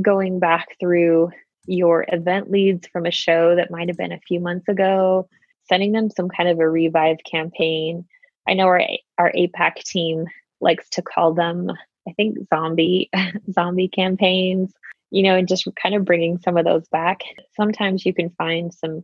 going 0.01 0.39
back 0.39 0.77
through 0.79 1.31
your 1.65 2.05
event 2.07 2.49
leads 2.49 2.87
from 2.87 3.05
a 3.05 3.11
show 3.11 3.55
that 3.55 3.71
might 3.71 3.89
have 3.89 3.97
been 3.97 4.11
a 4.11 4.19
few 4.27 4.39
months 4.39 4.67
ago, 4.67 5.27
sending 5.67 5.91
them 5.91 6.09
some 6.09 6.29
kind 6.29 6.49
of 6.49 6.59
a 6.59 6.69
revive 6.69 7.17
campaign. 7.29 8.05
I 8.49 8.53
know 8.53 8.65
our 8.65 8.81
our 9.17 9.31
APAC 9.31 9.83
team 9.83 10.25
likes 10.59 10.89
to 10.89 11.01
call 11.01 11.33
them, 11.33 11.71
I 12.07 12.13
think, 12.13 12.37
zombie 12.49 13.09
zombie 13.51 13.89
campaigns. 13.89 14.73
You 15.11 15.23
know, 15.23 15.35
and 15.35 15.47
just 15.47 15.67
kind 15.81 15.95
of 15.95 16.05
bringing 16.05 16.37
some 16.37 16.55
of 16.55 16.65
those 16.65 16.87
back. 16.89 17.21
Sometimes 17.55 18.05
you 18.05 18.13
can 18.13 18.29
find 18.31 18.71
some 18.71 19.03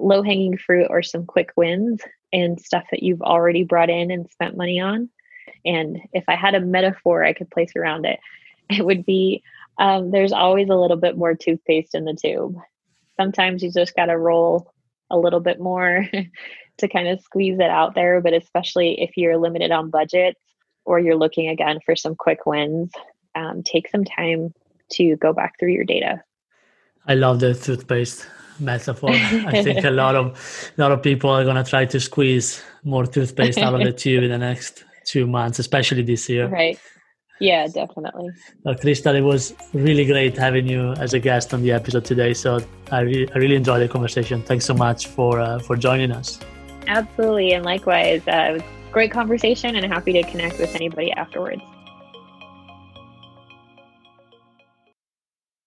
low 0.00 0.20
hanging 0.20 0.56
fruit 0.56 0.88
or 0.90 1.00
some 1.00 1.26
quick 1.26 1.50
wins 1.56 2.00
and 2.32 2.60
stuff 2.60 2.82
that 2.90 3.04
you've 3.04 3.22
already 3.22 3.62
brought 3.62 3.88
in 3.88 4.10
and 4.10 4.28
spent 4.30 4.56
money 4.56 4.80
on. 4.80 5.08
And 5.64 6.00
if 6.12 6.24
I 6.26 6.34
had 6.34 6.56
a 6.56 6.60
metaphor 6.60 7.24
I 7.24 7.32
could 7.32 7.50
place 7.50 7.70
around 7.76 8.04
it, 8.04 8.18
it 8.70 8.84
would 8.84 9.06
be 9.06 9.42
um, 9.78 10.10
there's 10.10 10.32
always 10.32 10.68
a 10.68 10.76
little 10.76 10.96
bit 10.96 11.16
more 11.16 11.34
toothpaste 11.34 11.94
in 11.94 12.04
the 12.04 12.14
tube. 12.20 12.56
Sometimes 13.16 13.62
you 13.62 13.70
just 13.70 13.94
got 13.94 14.06
to 14.06 14.18
roll 14.18 14.72
a 15.10 15.18
little 15.18 15.40
bit 15.40 15.60
more 15.60 16.06
to 16.78 16.88
kind 16.88 17.08
of 17.08 17.20
squeeze 17.20 17.58
it 17.58 17.70
out 17.70 17.94
there. 17.94 18.20
But 18.20 18.34
especially 18.34 19.00
if 19.00 19.16
you're 19.16 19.38
limited 19.38 19.70
on 19.70 19.90
budgets 19.90 20.40
or 20.84 20.98
you're 20.98 21.16
looking 21.16 21.48
again 21.48 21.80
for 21.84 21.96
some 21.96 22.14
quick 22.14 22.46
wins, 22.46 22.90
um, 23.34 23.62
take 23.62 23.88
some 23.88 24.04
time 24.04 24.54
to 24.92 25.16
go 25.16 25.32
back 25.32 25.58
through 25.58 25.72
your 25.72 25.84
data. 25.84 26.22
I 27.06 27.14
love 27.14 27.40
the 27.40 27.54
toothpaste 27.54 28.26
metaphor. 28.58 29.10
I 29.10 29.62
think 29.62 29.84
a 29.84 29.90
lot 29.90 30.14
of 30.14 30.72
a 30.76 30.80
lot 30.80 30.92
of 30.92 31.02
people 31.02 31.30
are 31.30 31.44
going 31.44 31.56
to 31.56 31.68
try 31.68 31.84
to 31.84 32.00
squeeze 32.00 32.62
more 32.82 33.06
toothpaste 33.06 33.58
out 33.58 33.74
of 33.74 33.80
the 33.80 33.92
tube 34.04 34.24
in 34.24 34.30
the 34.30 34.38
next 34.38 34.84
two 35.04 35.26
months, 35.26 35.58
especially 35.58 36.02
this 36.02 36.28
year. 36.28 36.48
Right. 36.48 36.78
Yeah, 37.40 37.66
definitely. 37.66 38.30
Well, 38.62 38.76
Krista, 38.76 39.14
it 39.14 39.22
was 39.22 39.54
really 39.72 40.06
great 40.06 40.36
having 40.36 40.68
you 40.68 40.92
as 40.92 41.14
a 41.14 41.18
guest 41.18 41.52
on 41.52 41.62
the 41.62 41.72
episode 41.72 42.04
today. 42.04 42.32
So 42.32 42.60
I, 42.92 43.00
re- 43.00 43.28
I 43.34 43.38
really 43.38 43.56
enjoyed 43.56 43.82
the 43.82 43.88
conversation. 43.88 44.40
Thanks 44.42 44.64
so 44.64 44.74
much 44.74 45.08
for 45.08 45.40
uh, 45.40 45.58
for 45.58 45.76
joining 45.76 46.12
us. 46.12 46.38
Absolutely, 46.86 47.52
and 47.52 47.64
likewise, 47.64 48.26
uh, 48.28 48.48
it 48.50 48.52
was 48.54 48.62
great 48.92 49.10
conversation, 49.10 49.76
and 49.76 49.84
happy 49.86 50.12
to 50.12 50.22
connect 50.22 50.58
with 50.58 50.74
anybody 50.74 51.12
afterwards. 51.12 51.62